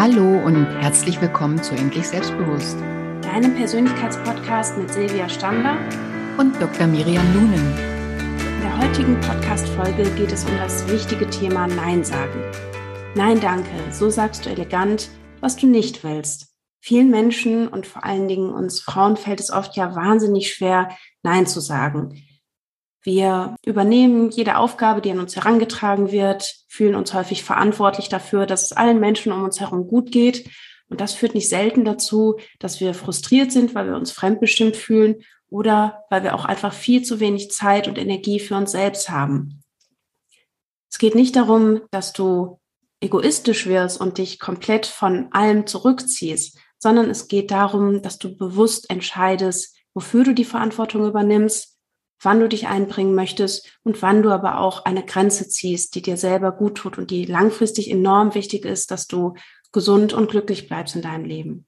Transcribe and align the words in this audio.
Hallo 0.00 0.42
und 0.46 0.64
herzlich 0.80 1.20
willkommen 1.20 1.62
zu 1.62 1.74
Endlich 1.74 2.08
Selbstbewusst. 2.08 2.78
Deinem 3.20 3.54
Persönlichkeitspodcast 3.54 4.78
mit 4.78 4.90
Silvia 4.90 5.28
Stander 5.28 5.76
und 6.38 6.58
Dr. 6.58 6.86
Miriam 6.86 7.34
Lunen. 7.34 7.78
In 8.38 8.60
der 8.62 8.78
heutigen 8.78 9.20
Podcast-Folge 9.20 10.10
geht 10.12 10.32
es 10.32 10.46
um 10.46 10.56
das 10.56 10.90
wichtige 10.90 11.28
Thema 11.28 11.66
Nein 11.66 12.02
sagen. 12.02 12.42
Nein, 13.14 13.42
danke. 13.42 13.68
So 13.90 14.08
sagst 14.08 14.46
du 14.46 14.48
elegant, 14.48 15.10
was 15.42 15.56
du 15.56 15.66
nicht 15.66 16.02
willst. 16.02 16.48
Vielen 16.80 17.10
Menschen 17.10 17.68
und 17.68 17.86
vor 17.86 18.02
allen 18.02 18.26
Dingen 18.26 18.54
uns 18.54 18.80
Frauen 18.80 19.18
fällt 19.18 19.40
es 19.40 19.50
oft 19.50 19.76
ja 19.76 19.94
wahnsinnig 19.94 20.50
schwer, 20.50 20.96
Nein 21.22 21.46
zu 21.46 21.60
sagen. 21.60 22.22
Wir 23.02 23.56
übernehmen 23.64 24.30
jede 24.30 24.58
Aufgabe, 24.58 25.00
die 25.00 25.10
an 25.10 25.20
uns 25.20 25.34
herangetragen 25.34 26.12
wird, 26.12 26.54
fühlen 26.68 26.94
uns 26.94 27.14
häufig 27.14 27.44
verantwortlich 27.44 28.08
dafür, 28.08 28.44
dass 28.44 28.64
es 28.64 28.72
allen 28.72 29.00
Menschen 29.00 29.32
um 29.32 29.42
uns 29.42 29.60
herum 29.60 29.86
gut 29.86 30.12
geht. 30.12 30.50
Und 30.88 31.00
das 31.00 31.14
führt 31.14 31.34
nicht 31.34 31.48
selten 31.48 31.84
dazu, 31.84 32.38
dass 32.58 32.80
wir 32.80 32.94
frustriert 32.94 33.52
sind, 33.52 33.74
weil 33.74 33.86
wir 33.86 33.96
uns 33.96 34.10
fremdbestimmt 34.12 34.76
fühlen 34.76 35.22
oder 35.48 36.04
weil 36.10 36.22
wir 36.22 36.34
auch 36.34 36.44
einfach 36.44 36.74
viel 36.74 37.02
zu 37.02 37.20
wenig 37.20 37.50
Zeit 37.50 37.88
und 37.88 37.96
Energie 37.96 38.38
für 38.38 38.56
uns 38.56 38.72
selbst 38.72 39.08
haben. 39.08 39.62
Es 40.90 40.98
geht 40.98 41.14
nicht 41.14 41.36
darum, 41.36 41.82
dass 41.90 42.12
du 42.12 42.60
egoistisch 43.00 43.66
wirst 43.66 44.00
und 44.00 44.18
dich 44.18 44.38
komplett 44.38 44.86
von 44.86 45.28
allem 45.32 45.66
zurückziehst, 45.66 46.58
sondern 46.78 47.08
es 47.08 47.28
geht 47.28 47.50
darum, 47.50 48.02
dass 48.02 48.18
du 48.18 48.36
bewusst 48.36 48.90
entscheidest, 48.90 49.76
wofür 49.94 50.24
du 50.24 50.34
die 50.34 50.44
Verantwortung 50.44 51.06
übernimmst 51.06 51.69
wann 52.22 52.40
du 52.40 52.48
dich 52.48 52.68
einbringen 52.68 53.14
möchtest 53.14 53.78
und 53.82 54.02
wann 54.02 54.22
du 54.22 54.30
aber 54.30 54.60
auch 54.60 54.84
eine 54.84 55.04
Grenze 55.04 55.48
ziehst, 55.48 55.94
die 55.94 56.02
dir 56.02 56.16
selber 56.16 56.52
gut 56.52 56.76
tut 56.76 56.98
und 56.98 57.10
die 57.10 57.24
langfristig 57.24 57.90
enorm 57.90 58.34
wichtig 58.34 58.64
ist, 58.64 58.90
dass 58.90 59.06
du 59.06 59.34
gesund 59.72 60.12
und 60.12 60.30
glücklich 60.30 60.68
bleibst 60.68 60.96
in 60.96 61.02
deinem 61.02 61.24
Leben. 61.24 61.66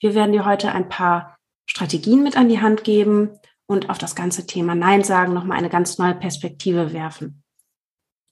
Wir 0.00 0.14
werden 0.14 0.32
dir 0.32 0.44
heute 0.44 0.72
ein 0.72 0.88
paar 0.88 1.36
Strategien 1.66 2.22
mit 2.22 2.36
an 2.36 2.48
die 2.48 2.60
Hand 2.60 2.84
geben 2.84 3.30
und 3.66 3.90
auf 3.90 3.98
das 3.98 4.14
ganze 4.14 4.46
Thema 4.46 4.74
Nein 4.74 5.04
sagen 5.04 5.32
nochmal 5.32 5.58
eine 5.58 5.70
ganz 5.70 5.98
neue 5.98 6.14
Perspektive 6.14 6.92
werfen. 6.92 7.42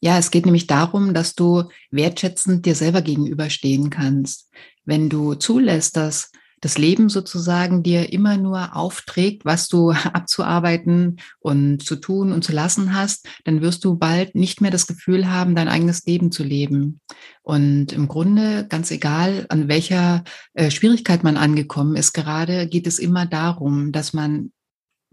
Ja, 0.00 0.18
es 0.18 0.30
geht 0.30 0.44
nämlich 0.44 0.66
darum, 0.66 1.14
dass 1.14 1.34
du 1.34 1.64
wertschätzend 1.90 2.66
dir 2.66 2.74
selber 2.74 3.02
gegenüberstehen 3.02 3.88
kannst. 3.88 4.50
Wenn 4.84 5.08
du 5.08 5.34
zulässt, 5.34 5.96
dass 5.96 6.32
das 6.62 6.78
Leben 6.78 7.08
sozusagen 7.08 7.82
dir 7.82 8.12
immer 8.12 8.38
nur 8.38 8.74
aufträgt, 8.74 9.44
was 9.44 9.68
du 9.68 9.90
abzuarbeiten 10.12 11.18
und 11.40 11.84
zu 11.84 11.96
tun 11.96 12.32
und 12.32 12.42
zu 12.42 12.52
lassen 12.52 12.94
hast, 12.94 13.28
dann 13.44 13.60
wirst 13.60 13.84
du 13.84 13.96
bald 13.96 14.34
nicht 14.34 14.62
mehr 14.62 14.70
das 14.70 14.86
Gefühl 14.86 15.28
haben, 15.28 15.54
dein 15.54 15.68
eigenes 15.68 16.06
Leben 16.06 16.32
zu 16.32 16.42
leben. 16.42 17.00
Und 17.42 17.92
im 17.92 18.08
Grunde, 18.08 18.66
ganz 18.68 18.90
egal, 18.90 19.44
an 19.48 19.68
welcher 19.68 20.24
äh, 20.54 20.70
Schwierigkeit 20.70 21.24
man 21.24 21.36
angekommen 21.36 21.96
ist, 21.96 22.12
gerade 22.12 22.68
geht 22.68 22.86
es 22.86 22.98
immer 22.98 23.26
darum, 23.26 23.90
dass 23.92 24.12
man 24.12 24.52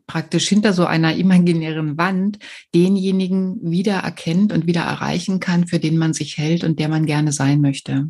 praktisch 0.06 0.48
hinter 0.48 0.74
so 0.74 0.86
einer 0.86 1.16
imaginären 1.16 1.98
Wand 1.98 2.40
denjenigen 2.76 3.58
wieder 3.62 3.98
erkennt 3.98 4.54
und 4.54 4.68
wieder 4.68 4.82
erreichen 4.82 5.40
kann, 5.40 5.68
für 5.68 5.80
den 5.80 5.98
man 5.98 6.14
sich 6.14 6.38
hält 6.38 6.64
und 6.64 6.80
der 6.80 6.90
man 6.90 7.06
gerne 7.06 7.32
sein 7.32 7.62
möchte 7.62 8.10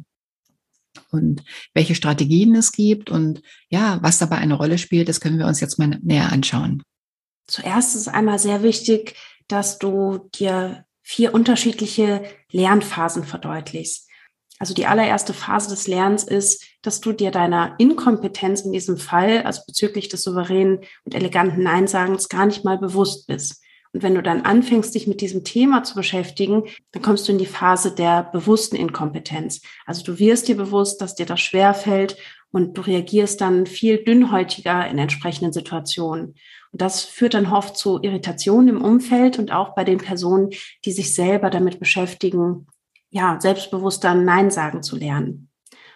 und 1.11 1.43
welche 1.73 1.95
Strategien 1.95 2.55
es 2.55 2.71
gibt 2.71 3.09
und 3.09 3.41
ja, 3.69 3.99
was 4.01 4.17
dabei 4.17 4.37
eine 4.37 4.55
Rolle 4.55 4.77
spielt, 4.77 5.09
das 5.09 5.19
können 5.19 5.39
wir 5.39 5.47
uns 5.47 5.59
jetzt 5.59 5.79
mal 5.79 5.99
näher 6.01 6.31
anschauen. 6.31 6.83
Zuerst 7.47 7.95
ist 7.95 8.07
einmal 8.07 8.39
sehr 8.39 8.63
wichtig, 8.63 9.15
dass 9.47 9.79
du 9.79 10.29
dir 10.35 10.85
vier 11.01 11.33
unterschiedliche 11.33 12.23
Lernphasen 12.51 13.23
verdeutlichst. 13.23 14.07
Also 14.59 14.73
die 14.73 14.85
allererste 14.85 15.33
Phase 15.33 15.69
des 15.69 15.87
Lernens 15.87 16.23
ist, 16.23 16.65
dass 16.81 16.99
du 16.99 17.13
dir 17.13 17.31
deiner 17.31 17.75
Inkompetenz 17.79 18.61
in 18.61 18.73
diesem 18.73 18.97
Fall, 18.97 19.43
also 19.43 19.61
bezüglich 19.65 20.09
des 20.09 20.21
souveränen 20.21 20.81
und 21.05 21.15
eleganten 21.15 21.63
Neinsagens, 21.63 22.27
gar 22.27 22.45
nicht 22.45 22.65
mal 22.65 22.77
bewusst 22.77 23.25
bist. 23.25 23.63
Und 23.91 24.03
wenn 24.03 24.15
du 24.15 24.21
dann 24.21 24.41
anfängst, 24.41 24.93
dich 24.93 25.07
mit 25.07 25.21
diesem 25.21 25.43
Thema 25.43 25.83
zu 25.83 25.95
beschäftigen, 25.95 26.63
dann 26.91 27.01
kommst 27.01 27.27
du 27.27 27.31
in 27.31 27.37
die 27.39 27.45
Phase 27.45 27.93
der 27.93 28.23
bewussten 28.23 28.75
Inkompetenz. 28.75 29.61
Also 29.85 30.03
du 30.03 30.19
wirst 30.19 30.47
dir 30.47 30.55
bewusst, 30.55 31.01
dass 31.01 31.15
dir 31.15 31.25
das 31.25 31.39
schwer 31.39 31.73
fällt 31.73 32.15
und 32.51 32.77
du 32.77 32.81
reagierst 32.81 33.41
dann 33.41 33.65
viel 33.65 34.03
dünnhäutiger 34.03 34.87
in 34.87 34.97
entsprechenden 34.97 35.53
Situationen. 35.53 36.35
Und 36.71 36.81
das 36.81 37.03
führt 37.03 37.33
dann 37.33 37.51
oft 37.51 37.77
zu 37.77 37.99
Irritationen 38.01 38.69
im 38.69 38.81
Umfeld 38.83 39.39
und 39.39 39.51
auch 39.51 39.73
bei 39.73 39.83
den 39.83 39.97
Personen, 39.97 40.51
die 40.85 40.91
sich 40.91 41.15
selber 41.15 41.49
damit 41.49 41.79
beschäftigen, 41.79 42.67
ja, 43.09 43.39
selbstbewusster 43.39 44.13
Nein 44.13 44.51
sagen 44.51 44.83
zu 44.83 44.95
lernen. 44.97 45.49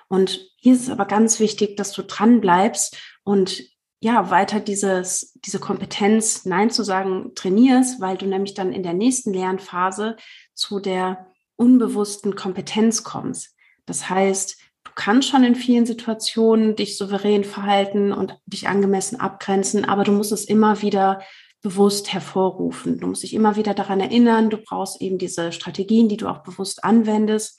Und 0.08 0.52
hier 0.58 0.74
ist 0.74 0.84
es 0.84 0.90
aber 0.90 1.06
ganz 1.06 1.40
wichtig, 1.40 1.78
dass 1.78 1.92
du 1.92 2.04
dran 2.04 2.42
bleibst 2.42 2.98
und 3.24 3.64
ja, 4.04 4.30
weiter 4.30 4.60
dieses, 4.60 5.32
diese 5.46 5.60
Kompetenz, 5.60 6.44
Nein 6.44 6.70
zu 6.70 6.84
sagen, 6.84 7.32
trainierst, 7.36 8.02
weil 8.02 8.18
du 8.18 8.26
nämlich 8.26 8.54
dann 8.54 8.74
in 8.74 8.84
der 8.84 8.94
nächsten 8.94 9.34
Lernphase 9.34 10.18
zu 10.54 10.82
der 10.82 11.28
unbewussten 11.56 12.36
Kompetenz 12.36 13.06
kommst. 13.06 13.56
Das 13.86 14.10
heißt, 14.10 14.58
du 14.84 14.92
kannst 14.96 15.30
schon 15.30 15.46
in 15.46 15.56
vielen 15.56 15.86
Situationen 15.86 16.76
dich 16.76 16.98
souverän 16.98 17.46
verhalten 17.46 18.12
und 18.12 18.38
dich 18.46 18.68
angemessen 18.68 19.22
abgrenzen, 19.22 19.86
aber 19.86 20.04
du 20.04 20.12
musst 20.12 20.34
es 20.34 20.44
immer 20.44 20.82
wieder 20.82 21.22
bewusst 21.62 22.12
hervorrufen. 22.12 23.00
Du 23.00 23.08
musst 23.08 23.24
dich 23.24 23.34
immer 23.34 23.56
wieder 23.56 23.74
daran 23.74 24.02
erinnern, 24.02 24.50
du 24.50 24.58
brauchst 24.58 25.02
eben 25.02 25.18
diese 25.18 25.54
Strategien, 25.54 26.10
die 26.10 26.18
du 26.18 26.28
auch 26.28 26.44
bewusst 26.44 26.84
anwendest. 26.84 27.58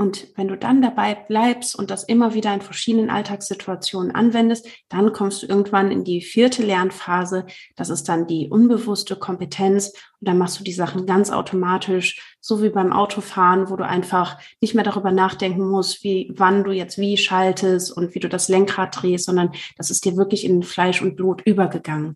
Und 0.00 0.28
wenn 0.36 0.46
du 0.46 0.56
dann 0.56 0.80
dabei 0.80 1.16
bleibst 1.16 1.74
und 1.74 1.90
das 1.90 2.04
immer 2.04 2.32
wieder 2.32 2.54
in 2.54 2.60
verschiedenen 2.60 3.10
Alltagssituationen 3.10 4.14
anwendest, 4.14 4.68
dann 4.88 5.12
kommst 5.12 5.42
du 5.42 5.46
irgendwann 5.48 5.90
in 5.90 6.04
die 6.04 6.20
vierte 6.20 6.62
Lernphase. 6.62 7.46
Das 7.74 7.90
ist 7.90 8.08
dann 8.08 8.28
die 8.28 8.48
unbewusste 8.48 9.16
Kompetenz. 9.16 9.88
Und 10.20 10.28
dann 10.28 10.38
machst 10.38 10.60
du 10.60 10.64
die 10.64 10.72
Sachen 10.72 11.04
ganz 11.04 11.30
automatisch, 11.30 12.36
so 12.40 12.62
wie 12.62 12.68
beim 12.68 12.92
Autofahren, 12.92 13.70
wo 13.70 13.76
du 13.76 13.84
einfach 13.84 14.38
nicht 14.60 14.74
mehr 14.74 14.84
darüber 14.84 15.10
nachdenken 15.10 15.68
musst, 15.68 16.04
wie, 16.04 16.32
wann 16.36 16.62
du 16.62 16.70
jetzt 16.70 16.98
wie 16.98 17.16
schaltest 17.16 17.90
und 17.90 18.14
wie 18.14 18.20
du 18.20 18.28
das 18.28 18.48
Lenkrad 18.48 19.02
drehst, 19.02 19.26
sondern 19.26 19.50
das 19.76 19.90
ist 19.90 20.04
dir 20.04 20.16
wirklich 20.16 20.44
in 20.44 20.62
Fleisch 20.62 21.02
und 21.02 21.16
Blut 21.16 21.42
übergegangen. 21.42 22.14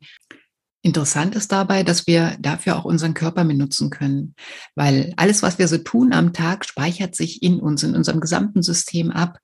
Interessant 0.84 1.36
ist 1.36 1.52
dabei, 1.52 1.84
dass 1.84 2.08
wir 2.08 2.36
dafür 2.40 2.76
auch 2.76 2.84
unseren 2.84 3.14
Körper 3.14 3.44
benutzen 3.44 3.88
können, 3.88 4.34
weil 4.74 5.12
alles, 5.16 5.40
was 5.40 5.58
wir 5.60 5.68
so 5.68 5.78
tun 5.78 6.12
am 6.12 6.32
Tag, 6.32 6.64
speichert 6.64 7.14
sich 7.14 7.40
in 7.40 7.60
uns, 7.60 7.84
in 7.84 7.94
unserem 7.94 8.20
gesamten 8.20 8.62
System 8.64 9.12
ab. 9.12 9.38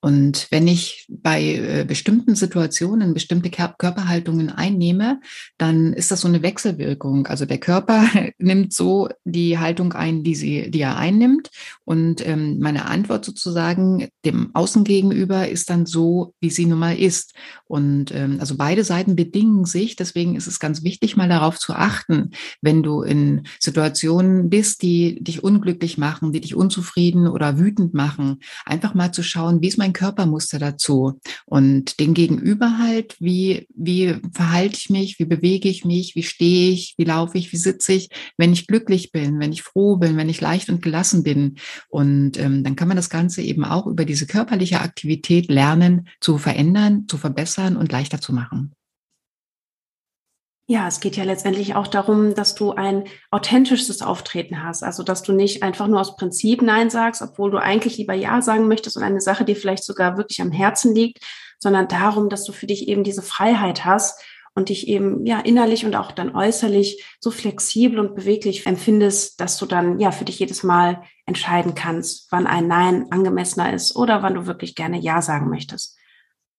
Und 0.00 0.46
wenn 0.50 0.68
ich 0.68 1.08
bei 1.08 1.42
äh, 1.42 1.84
bestimmten 1.84 2.36
Situationen 2.36 3.12
bestimmte 3.12 3.50
Körperhaltungen 3.50 4.50
einnehme, 4.50 5.20
dann 5.58 5.94
ist 5.94 6.12
das 6.12 6.20
so 6.20 6.28
eine 6.28 6.42
Wechselwirkung. 6.42 7.26
Also 7.26 7.44
der 7.44 7.58
Körper 7.58 8.08
nimmt 8.38 8.72
so 8.72 9.08
die 9.24 9.58
Haltung 9.58 9.94
ein, 9.94 10.22
die 10.22 10.36
sie, 10.36 10.70
die 10.70 10.80
er 10.80 10.96
einnimmt, 10.96 11.50
und 11.84 12.26
ähm, 12.26 12.58
meine 12.60 12.86
Antwort 12.86 13.24
sozusagen 13.24 14.08
dem 14.24 14.54
Außen 14.54 14.84
gegenüber 14.84 15.48
ist 15.48 15.70
dann 15.70 15.86
so, 15.86 16.34
wie 16.40 16.50
sie 16.50 16.66
nun 16.66 16.78
mal 16.78 16.96
ist. 16.96 17.34
Und 17.66 18.14
ähm, 18.14 18.38
also 18.40 18.56
beide 18.56 18.84
Seiten 18.84 19.16
bedingen 19.16 19.64
sich. 19.64 19.96
Deswegen 19.96 20.34
ist 20.36 20.46
es 20.46 20.60
ganz 20.60 20.83
wichtig, 20.84 21.16
mal 21.16 21.28
darauf 21.28 21.58
zu 21.58 21.72
achten, 21.72 22.30
wenn 22.60 22.82
du 22.82 23.02
in 23.02 23.42
Situationen 23.58 24.50
bist, 24.50 24.82
die 24.82 25.22
dich 25.22 25.42
unglücklich 25.42 25.98
machen, 25.98 26.32
die 26.32 26.40
dich 26.40 26.54
unzufrieden 26.54 27.26
oder 27.26 27.58
wütend 27.58 27.94
machen, 27.94 28.40
einfach 28.64 28.94
mal 28.94 29.12
zu 29.12 29.22
schauen, 29.22 29.60
wie 29.62 29.68
ist 29.68 29.78
mein 29.78 29.92
Körpermuster 29.92 30.58
dazu? 30.58 31.20
Und 31.46 31.98
den 32.00 32.14
Gegenüber 32.14 32.78
halt, 32.78 33.16
wie, 33.18 33.66
wie 33.74 34.16
verhalte 34.32 34.76
ich 34.78 34.90
mich, 34.90 35.18
wie 35.18 35.24
bewege 35.24 35.68
ich 35.68 35.84
mich, 35.84 36.14
wie 36.14 36.22
stehe 36.22 36.72
ich, 36.72 36.94
wie 36.98 37.04
laufe 37.04 37.38
ich, 37.38 37.52
wie 37.52 37.56
sitze 37.56 37.92
ich, 37.92 38.10
wenn 38.36 38.52
ich 38.52 38.66
glücklich 38.66 39.12
bin, 39.12 39.40
wenn 39.40 39.52
ich 39.52 39.62
froh 39.62 39.96
bin, 39.96 40.16
wenn 40.16 40.28
ich 40.28 40.40
leicht 40.40 40.68
und 40.68 40.82
gelassen 40.82 41.22
bin. 41.22 41.56
Und 41.88 42.38
ähm, 42.38 42.62
dann 42.64 42.76
kann 42.76 42.88
man 42.88 42.96
das 42.96 43.10
Ganze 43.10 43.42
eben 43.42 43.64
auch 43.64 43.86
über 43.86 44.04
diese 44.04 44.26
körperliche 44.26 44.80
Aktivität 44.80 45.48
lernen 45.48 46.08
zu 46.20 46.38
verändern, 46.38 47.06
zu 47.08 47.18
verbessern 47.18 47.76
und 47.76 47.92
leichter 47.92 48.20
zu 48.20 48.32
machen. 48.32 48.74
Ja, 50.66 50.88
es 50.88 51.00
geht 51.00 51.16
ja 51.16 51.24
letztendlich 51.24 51.74
auch 51.74 51.86
darum, 51.86 52.34
dass 52.34 52.54
du 52.54 52.72
ein 52.72 53.04
authentisches 53.30 54.00
Auftreten 54.00 54.62
hast. 54.62 54.82
Also, 54.82 55.02
dass 55.02 55.22
du 55.22 55.32
nicht 55.32 55.62
einfach 55.62 55.88
nur 55.88 56.00
aus 56.00 56.16
Prinzip 56.16 56.62
Nein 56.62 56.88
sagst, 56.88 57.20
obwohl 57.20 57.50
du 57.50 57.58
eigentlich 57.58 57.98
lieber 57.98 58.14
Ja 58.14 58.40
sagen 58.40 58.66
möchtest 58.66 58.96
und 58.96 59.02
eine 59.02 59.20
Sache 59.20 59.44
dir 59.44 59.56
vielleicht 59.56 59.84
sogar 59.84 60.16
wirklich 60.16 60.40
am 60.40 60.52
Herzen 60.52 60.94
liegt, 60.94 61.18
sondern 61.58 61.86
darum, 61.88 62.30
dass 62.30 62.44
du 62.44 62.52
für 62.52 62.66
dich 62.66 62.88
eben 62.88 63.04
diese 63.04 63.20
Freiheit 63.20 63.84
hast 63.84 64.22
und 64.54 64.70
dich 64.70 64.88
eben 64.88 65.26
ja 65.26 65.40
innerlich 65.40 65.84
und 65.84 65.96
auch 65.96 66.12
dann 66.12 66.34
äußerlich 66.34 67.04
so 67.20 67.30
flexibel 67.30 67.98
und 67.98 68.14
beweglich 68.14 68.66
empfindest, 68.66 69.40
dass 69.40 69.58
du 69.58 69.66
dann 69.66 69.98
ja 70.00 70.12
für 70.12 70.24
dich 70.24 70.38
jedes 70.38 70.62
Mal 70.62 71.02
entscheiden 71.26 71.74
kannst, 71.74 72.30
wann 72.30 72.46
ein 72.46 72.68
Nein 72.68 73.06
angemessener 73.10 73.74
ist 73.74 73.96
oder 73.96 74.22
wann 74.22 74.34
du 74.34 74.46
wirklich 74.46 74.74
gerne 74.74 74.98
Ja 74.98 75.20
sagen 75.20 75.50
möchtest. 75.50 75.98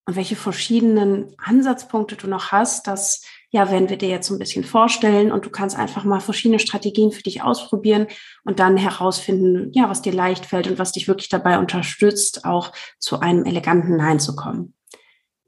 Und 0.07 0.15
welche 0.15 0.35
verschiedenen 0.35 1.33
Ansatzpunkte 1.37 2.15
du 2.15 2.27
noch 2.27 2.51
hast, 2.51 2.85
das 2.85 3.23
ja, 3.55 3.71
werden 3.71 3.87
wir 3.87 3.95
dir 3.95 4.09
jetzt 4.09 4.27
so 4.27 4.35
ein 4.35 4.39
bisschen 4.39 4.65
vorstellen 4.65 5.31
und 5.31 5.45
du 5.45 5.49
kannst 5.49 5.77
einfach 5.77 6.03
mal 6.03 6.19
verschiedene 6.19 6.59
Strategien 6.59 7.13
für 7.13 7.23
dich 7.23 7.41
ausprobieren 7.41 8.07
und 8.43 8.59
dann 8.59 8.75
herausfinden, 8.75 9.71
ja, 9.71 9.89
was 9.89 10.01
dir 10.01 10.11
leicht 10.11 10.45
fällt 10.45 10.67
und 10.67 10.77
was 10.77 10.91
dich 10.91 11.07
wirklich 11.07 11.29
dabei 11.29 11.57
unterstützt, 11.57 12.43
auch 12.43 12.73
zu 12.99 13.21
einem 13.21 13.45
eleganten 13.45 13.95
Nein 13.95 14.19
zu 14.19 14.35
kommen. 14.35 14.73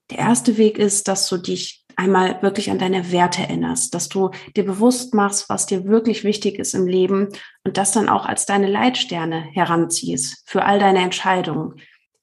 Der 0.10 0.20
erste 0.20 0.56
Weg 0.56 0.78
ist, 0.78 1.10
dass 1.10 1.28
du 1.28 1.36
dich 1.36 1.86
einmal 1.98 2.42
wirklich 2.42 2.72
an 2.72 2.80
deine 2.80 3.12
Werte 3.12 3.42
erinnerst, 3.42 3.94
dass 3.94 4.08
du 4.08 4.32
dir 4.56 4.64
bewusst 4.64 5.14
machst, 5.14 5.50
was 5.50 5.66
dir 5.66 5.84
wirklich 5.84 6.24
wichtig 6.24 6.60
ist 6.60 6.76
im 6.76 6.88
Leben 6.88 7.28
und 7.66 7.76
das 7.76 7.92
dann 7.92 8.08
auch 8.08 8.26
als 8.26 8.46
deine 8.46 8.68
Leitsterne 8.68 9.50
heranziehst 9.52 10.44
für 10.46 10.64
all 10.64 10.80
deine 10.80 11.00
Entscheidungen, 11.00 11.82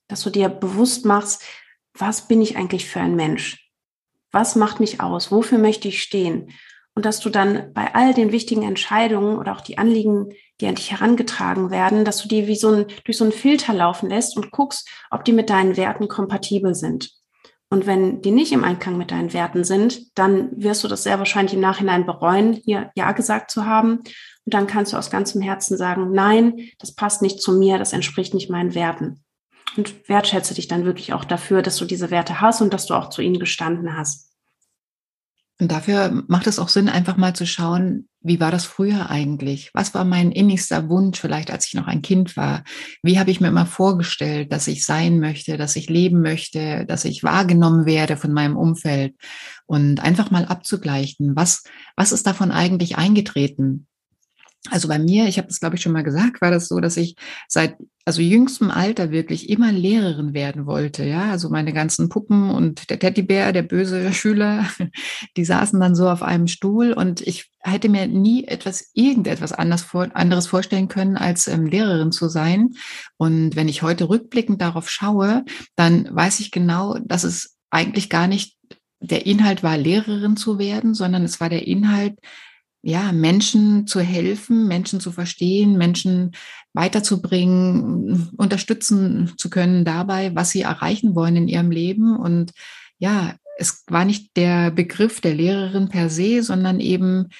dass 0.08 0.22
du 0.22 0.30
dir 0.30 0.48
bewusst 0.48 1.04
machst, 1.04 1.42
was 1.92 2.26
bin 2.26 2.40
ich 2.40 2.56
eigentlich 2.56 2.88
für 2.88 3.00
ein 3.00 3.16
Mensch? 3.16 3.63
Was 4.34 4.56
macht 4.56 4.80
mich 4.80 5.00
aus? 5.00 5.30
Wofür 5.30 5.58
möchte 5.58 5.86
ich 5.86 6.02
stehen? 6.02 6.50
Und 6.96 7.06
dass 7.06 7.20
du 7.20 7.30
dann 7.30 7.72
bei 7.72 7.94
all 7.94 8.14
den 8.14 8.32
wichtigen 8.32 8.64
Entscheidungen 8.64 9.38
oder 9.38 9.52
auch 9.52 9.60
die 9.60 9.78
Anliegen, 9.78 10.30
die 10.60 10.66
an 10.66 10.74
dich 10.74 10.90
herangetragen 10.90 11.70
werden, 11.70 12.04
dass 12.04 12.20
du 12.20 12.26
die 12.26 12.48
wie 12.48 12.56
so 12.56 12.72
ein, 12.72 12.86
durch 13.04 13.16
so 13.16 13.22
einen 13.22 13.32
Filter 13.32 13.72
laufen 13.72 14.08
lässt 14.08 14.36
und 14.36 14.50
guckst, 14.50 14.88
ob 15.12 15.24
die 15.24 15.32
mit 15.32 15.50
deinen 15.50 15.76
Werten 15.76 16.08
kompatibel 16.08 16.74
sind. 16.74 17.12
Und 17.70 17.86
wenn 17.86 18.22
die 18.22 18.32
nicht 18.32 18.50
im 18.50 18.64
Einklang 18.64 18.98
mit 18.98 19.12
deinen 19.12 19.32
Werten 19.32 19.62
sind, 19.62 20.18
dann 20.18 20.50
wirst 20.60 20.82
du 20.82 20.88
das 20.88 21.04
sehr 21.04 21.20
wahrscheinlich 21.20 21.54
im 21.54 21.60
Nachhinein 21.60 22.04
bereuen, 22.04 22.54
hier 22.54 22.90
Ja 22.96 23.12
gesagt 23.12 23.52
zu 23.52 23.66
haben. 23.66 23.98
Und 23.98 24.54
dann 24.54 24.66
kannst 24.66 24.92
du 24.92 24.96
aus 24.96 25.10
ganzem 25.10 25.42
Herzen 25.42 25.76
sagen, 25.76 26.10
nein, 26.10 26.70
das 26.80 26.92
passt 26.92 27.22
nicht 27.22 27.40
zu 27.40 27.52
mir, 27.52 27.78
das 27.78 27.92
entspricht 27.92 28.34
nicht 28.34 28.50
meinen 28.50 28.74
Werten 28.74 29.23
und 29.76 30.08
wertschätze 30.08 30.54
dich 30.54 30.68
dann 30.68 30.84
wirklich 30.84 31.12
auch 31.12 31.24
dafür, 31.24 31.62
dass 31.62 31.76
du 31.76 31.84
diese 31.84 32.10
Werte 32.10 32.40
hast 32.40 32.60
und 32.60 32.72
dass 32.72 32.86
du 32.86 32.94
auch 32.94 33.10
zu 33.10 33.22
ihnen 33.22 33.38
gestanden 33.38 33.96
hast. 33.96 34.30
Und 35.60 35.70
dafür 35.70 36.24
macht 36.26 36.48
es 36.48 36.58
auch 36.58 36.68
Sinn, 36.68 36.88
einfach 36.88 37.16
mal 37.16 37.34
zu 37.34 37.46
schauen, 37.46 38.08
wie 38.20 38.40
war 38.40 38.50
das 38.50 38.64
früher 38.64 39.08
eigentlich? 39.10 39.70
Was 39.72 39.94
war 39.94 40.04
mein 40.04 40.32
innigster 40.32 40.88
Wunsch, 40.88 41.20
vielleicht 41.20 41.50
als 41.50 41.68
ich 41.68 41.74
noch 41.74 41.86
ein 41.86 42.02
Kind 42.02 42.36
war? 42.36 42.64
Wie 43.02 43.20
habe 43.20 43.30
ich 43.30 43.40
mir 43.40 43.48
immer 43.48 43.66
vorgestellt, 43.66 44.52
dass 44.52 44.66
ich 44.66 44.84
sein 44.84 45.20
möchte, 45.20 45.56
dass 45.56 45.76
ich 45.76 45.88
leben 45.88 46.22
möchte, 46.22 46.86
dass 46.86 47.04
ich 47.04 47.22
wahrgenommen 47.22 47.86
werde 47.86 48.16
von 48.16 48.32
meinem 48.32 48.56
Umfeld? 48.56 49.14
Und 49.66 50.00
einfach 50.00 50.30
mal 50.30 50.46
abzugleichen, 50.46 51.36
was, 51.36 51.62
was 51.96 52.10
ist 52.10 52.26
davon 52.26 52.50
eigentlich 52.50 52.96
eingetreten? 52.96 53.86
Also 54.70 54.88
bei 54.88 54.98
mir, 54.98 55.26
ich 55.26 55.36
habe 55.36 55.48
das 55.48 55.60
glaube 55.60 55.76
ich 55.76 55.82
schon 55.82 55.92
mal 55.92 56.04
gesagt, 56.04 56.40
war 56.40 56.50
das 56.50 56.68
so, 56.68 56.80
dass 56.80 56.96
ich 56.96 57.16
seit 57.48 57.76
also 58.06 58.20
jüngstem 58.20 58.70
Alter 58.70 59.10
wirklich 59.10 59.48
immer 59.48 59.72
Lehrerin 59.72 60.34
werden 60.34 60.66
wollte. 60.66 61.04
Ja, 61.04 61.30
also 61.30 61.48
meine 61.48 61.72
ganzen 61.72 62.08
Puppen 62.08 62.50
und 62.50 62.90
der 62.90 62.98
Teddybär, 62.98 63.52
der 63.52 63.62
böse 63.62 64.12
Schüler, 64.14 64.66
die 65.36 65.44
saßen 65.44 65.80
dann 65.80 65.94
so 65.94 66.08
auf 66.08 66.22
einem 66.22 66.46
Stuhl 66.46 66.92
und 66.92 67.20
ich 67.22 67.50
hätte 67.60 67.88
mir 67.88 68.06
nie 68.06 68.44
etwas, 68.44 68.90
irgendetwas 68.92 69.54
vor, 69.82 70.08
anderes 70.14 70.46
vorstellen 70.46 70.88
können, 70.88 71.16
als 71.16 71.46
ähm, 71.46 71.66
Lehrerin 71.66 72.12
zu 72.12 72.28
sein. 72.28 72.70
Und 73.16 73.56
wenn 73.56 73.68
ich 73.68 73.82
heute 73.82 74.08
rückblickend 74.08 74.60
darauf 74.60 74.90
schaue, 74.90 75.44
dann 75.74 76.08
weiß 76.10 76.40
ich 76.40 76.50
genau, 76.50 76.98
dass 77.04 77.24
es 77.24 77.56
eigentlich 77.70 78.10
gar 78.10 78.26
nicht 78.26 78.56
der 79.00 79.26
Inhalt 79.26 79.62
war, 79.62 79.76
Lehrerin 79.78 80.36
zu 80.36 80.58
werden, 80.58 80.94
sondern 80.94 81.24
es 81.24 81.40
war 81.40 81.48
der 81.48 81.66
Inhalt, 81.66 82.18
ja, 82.86 83.12
Menschen 83.12 83.86
zu 83.86 84.00
helfen, 84.00 84.68
Menschen 84.68 85.00
zu 85.00 85.10
verstehen, 85.10 85.78
Menschen 85.78 86.32
weiterzubringen, 86.74 88.30
unterstützen 88.36 89.32
zu 89.38 89.48
können 89.48 89.86
dabei, 89.86 90.34
was 90.34 90.50
sie 90.50 90.60
erreichen 90.60 91.14
wollen 91.14 91.36
in 91.36 91.48
ihrem 91.48 91.70
Leben. 91.70 92.14
Und 92.14 92.52
ja, 92.98 93.36
es 93.56 93.84
war 93.86 94.04
nicht 94.04 94.36
der 94.36 94.70
Begriff 94.70 95.22
der 95.22 95.34
Lehrerin 95.34 95.88
per 95.88 96.10
se, 96.10 96.42
sondern 96.42 96.78
eben, 96.78 97.30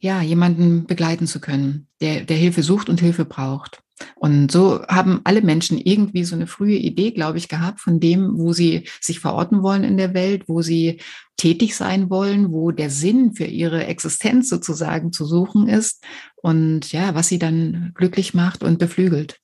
ja, 0.00 0.20
jemanden 0.20 0.84
begleiten 0.84 1.26
zu 1.26 1.40
können, 1.40 1.88
der, 2.02 2.24
der 2.24 2.36
Hilfe 2.36 2.62
sucht 2.62 2.90
und 2.90 3.00
Hilfe 3.00 3.24
braucht. 3.24 3.83
Und 4.16 4.50
so 4.50 4.82
haben 4.88 5.20
alle 5.24 5.42
Menschen 5.42 5.78
irgendwie 5.78 6.24
so 6.24 6.34
eine 6.34 6.46
frühe 6.46 6.76
Idee, 6.76 7.12
glaube 7.12 7.38
ich, 7.38 7.48
gehabt 7.48 7.80
von 7.80 8.00
dem, 8.00 8.38
wo 8.38 8.52
sie 8.52 8.88
sich 9.00 9.20
verorten 9.20 9.62
wollen 9.62 9.84
in 9.84 9.96
der 9.96 10.14
Welt, 10.14 10.48
wo 10.48 10.62
sie 10.62 11.00
tätig 11.36 11.76
sein 11.76 12.10
wollen, 12.10 12.52
wo 12.52 12.70
der 12.70 12.90
Sinn 12.90 13.34
für 13.34 13.44
ihre 13.44 13.86
Existenz 13.86 14.48
sozusagen 14.48 15.12
zu 15.12 15.24
suchen 15.24 15.68
ist 15.68 16.02
und 16.36 16.92
ja, 16.92 17.14
was 17.14 17.28
sie 17.28 17.38
dann 17.38 17.92
glücklich 17.94 18.34
macht 18.34 18.62
und 18.62 18.78
beflügelt. 18.78 19.40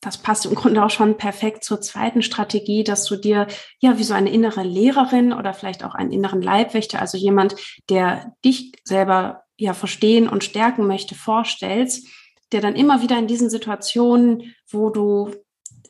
Das 0.00 0.18
passt 0.18 0.46
im 0.46 0.54
Grunde 0.54 0.84
auch 0.84 0.90
schon 0.90 1.16
perfekt 1.16 1.64
zur 1.64 1.80
zweiten 1.80 2.22
Strategie, 2.22 2.84
dass 2.84 3.04
du 3.04 3.16
dir 3.16 3.48
ja 3.80 3.98
wie 3.98 4.04
so 4.04 4.14
eine 4.14 4.30
innere 4.30 4.62
Lehrerin 4.62 5.32
oder 5.32 5.54
vielleicht 5.54 5.82
auch 5.82 5.94
einen 5.94 6.12
inneren 6.12 6.40
Leibwächter, 6.40 7.00
also 7.00 7.18
jemand, 7.18 7.56
der 7.90 8.32
dich 8.44 8.72
selber 8.84 9.42
ja 9.56 9.74
verstehen 9.74 10.28
und 10.28 10.44
stärken 10.44 10.86
möchte, 10.86 11.16
vorstellst 11.16 12.06
der 12.52 12.60
dann 12.60 12.76
immer 12.76 13.02
wieder 13.02 13.18
in 13.18 13.26
diesen 13.26 13.50
Situationen, 13.50 14.54
wo 14.70 14.90
du 14.90 15.34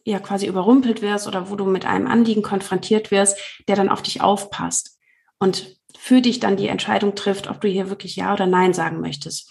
ja 0.04 0.18
quasi 0.18 0.46
überrumpelt 0.46 1.02
wirst 1.02 1.26
oder 1.26 1.50
wo 1.50 1.56
du 1.56 1.64
mit 1.64 1.84
einem 1.84 2.06
Anliegen 2.06 2.42
konfrontiert 2.42 3.10
wirst, 3.10 3.38
der 3.68 3.76
dann 3.76 3.88
auf 3.88 4.02
dich 4.02 4.20
aufpasst 4.20 4.98
und 5.38 5.76
für 5.96 6.20
dich 6.20 6.40
dann 6.40 6.56
die 6.56 6.68
Entscheidung 6.68 7.14
trifft, 7.14 7.48
ob 7.48 7.60
du 7.60 7.68
hier 7.68 7.90
wirklich 7.90 8.16
Ja 8.16 8.32
oder 8.32 8.46
Nein 8.46 8.72
sagen 8.72 9.00
möchtest. 9.00 9.50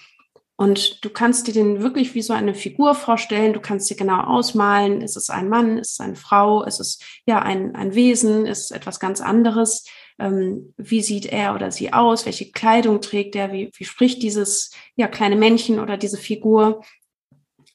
Und 0.55 1.05
du 1.05 1.11
kannst 1.11 1.45
dir 1.45 1.53
den 1.53 1.83
wirklich 1.83 2.15
wie 2.15 2.23
so 2.23 2.33
eine 2.33 2.55
Figur 2.55 2.95
vorstellen. 2.95 3.53
Du 3.53 3.59
kannst 3.59 3.91
dir 3.91 3.95
genau 3.95 4.21
ausmalen, 4.21 5.01
ist 5.01 5.15
es 5.15 5.29
ein 5.29 5.49
Mann, 5.49 5.77
ist 5.77 5.91
es 5.91 5.99
eine 5.99 6.15
Frau, 6.15 6.63
ist 6.63 6.79
es 6.79 6.97
ja 7.27 7.39
ein, 7.39 7.75
ein 7.75 7.93
Wesen, 7.93 8.47
ist 8.47 8.65
es 8.65 8.71
etwas 8.71 8.99
ganz 8.99 9.21
anderes 9.21 9.83
ähm, 10.19 10.73
wie 10.77 11.01
sieht 11.01 11.25
er 11.27 11.53
oder 11.53 11.71
sie 11.71 11.93
aus, 11.93 12.25
welche 12.25 12.51
Kleidung 12.51 13.01
trägt 13.01 13.35
er, 13.35 13.51
wie, 13.51 13.71
wie 13.75 13.85
spricht 13.85 14.23
dieses 14.23 14.71
ja, 14.95 15.07
kleine 15.07 15.35
Männchen 15.35 15.79
oder 15.79 15.97
diese 15.97 16.17
Figur. 16.17 16.83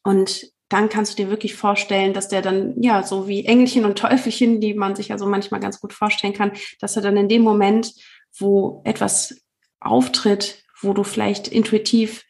Und 0.03 0.53
dann 0.69 0.89
kannst 0.89 1.13
du 1.13 1.23
dir 1.23 1.31
wirklich 1.31 1.55
vorstellen, 1.55 2.15
dass 2.15 2.29
der 2.29 2.41
dann, 2.41 2.81
ja, 2.81 3.03
so 3.03 3.29
wie 3.29 3.45
Engelchen 3.45 3.85
und 3.85 3.99
Teufelchen, 3.99 4.61
die 4.61 4.75
man 4.75 4.97
sich 4.97 5.09
ja 5.09 5.19
so 5.19 5.27
manchmal 5.27 5.61
ganz 5.61 5.81
gut 5.81 5.93
vorstellen 5.93 6.33
kann, 6.33 6.53
dass 6.81 6.97
er 6.97 7.03
dann 7.03 7.17
in 7.17 7.29
dem 7.29 7.43
Moment, 7.43 7.95
wo 8.39 8.81
etwas 8.85 9.43
auftritt, 9.81 10.65
wo 10.81 10.95
du 10.95 11.05
vielleicht 11.05 11.49
intuitiv 11.49 12.25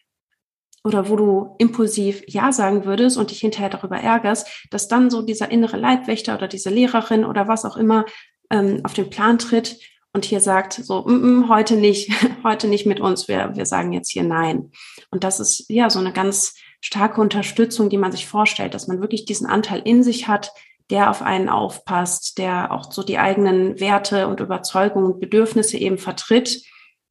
oder 0.84 1.08
wo 1.08 1.16
du 1.16 1.54
impulsiv 1.58 2.24
Ja 2.26 2.50
sagen 2.50 2.84
würdest 2.84 3.16
und 3.16 3.30
dich 3.30 3.38
hinterher 3.38 3.70
darüber 3.70 3.96
ärgerst, 3.96 4.66
dass 4.70 4.88
dann 4.88 5.10
so 5.10 5.22
dieser 5.22 5.50
innere 5.50 5.76
Leibwächter 5.76 6.34
oder 6.34 6.48
diese 6.48 6.70
Lehrerin 6.70 7.24
oder 7.24 7.46
was 7.46 7.64
auch 7.64 7.76
immer 7.76 8.04
ähm, 8.50 8.80
auf 8.82 8.94
den 8.94 9.08
Plan 9.08 9.38
tritt 9.38 9.78
und 10.12 10.24
hier 10.24 10.40
sagt 10.40 10.74
so, 10.74 11.02
mm, 11.06 11.40
mm, 11.40 11.48
heute 11.48 11.76
nicht, 11.76 12.10
heute 12.44 12.68
nicht 12.68 12.86
mit 12.86 13.00
uns, 13.00 13.28
wir, 13.28 13.52
wir 13.54 13.66
sagen 13.66 13.92
jetzt 13.92 14.10
hier 14.10 14.24
nein. 14.24 14.70
Und 15.10 15.24
das 15.24 15.40
ist 15.40 15.66
ja 15.68 15.88
so 15.88 16.00
eine 16.00 16.12
ganz 16.12 16.54
starke 16.82 17.20
Unterstützung, 17.20 17.88
die 17.88 17.96
man 17.96 18.12
sich 18.12 18.26
vorstellt, 18.26 18.74
dass 18.74 18.88
man 18.88 19.00
wirklich 19.00 19.24
diesen 19.24 19.46
Anteil 19.46 19.80
in 19.82 20.02
sich 20.02 20.28
hat, 20.28 20.52
der 20.90 21.08
auf 21.08 21.22
einen 21.22 21.48
aufpasst, 21.48 22.36
der 22.36 22.70
auch 22.70 22.92
so 22.92 23.02
die 23.02 23.18
eigenen 23.18 23.80
Werte 23.80 24.28
und 24.28 24.40
Überzeugungen 24.40 25.06
und 25.06 25.20
Bedürfnisse 25.20 25.78
eben 25.78 25.96
vertritt. 25.96 26.62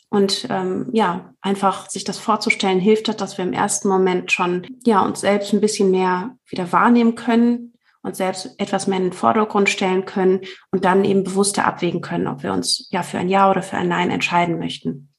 Und 0.10 0.46
ähm, 0.50 0.90
ja, 0.92 1.34
einfach 1.42 1.90
sich 1.90 2.04
das 2.04 2.20
vorzustellen, 2.20 2.80
hilft 2.80 3.08
hat, 3.08 3.22
dass 3.22 3.38
wir 3.38 3.46
im 3.46 3.54
ersten 3.54 3.88
Moment 3.88 4.32
schon 4.32 4.68
ja 4.86 5.02
uns 5.02 5.22
selbst 5.22 5.54
ein 5.54 5.62
bisschen 5.62 5.90
mehr 5.90 6.36
wieder 6.50 6.72
wahrnehmen 6.72 7.16
können, 7.16 7.72
und 8.04 8.16
selbst 8.16 8.56
etwas 8.58 8.88
mehr 8.88 8.98
in 8.98 9.06
den 9.06 9.14
Vordergrund 9.14 9.70
stellen 9.70 10.06
können 10.06 10.42
und 10.72 10.86
dann 10.86 11.06
eben 11.06 11.24
bewusster 11.24 11.66
abwägen 11.66 12.02
können, 12.02 12.28
ob 12.28 12.44
wir 12.44 12.54
uns 12.54 12.88
ja 12.92 13.04
für 13.04 13.20
ein 13.20 13.30
Ja 13.30 13.50
oder 13.50 13.62
für 13.62 13.78
ein 13.78 13.88
Nein 13.88 14.10
entscheiden 14.10 14.60
möchten. 14.60 15.11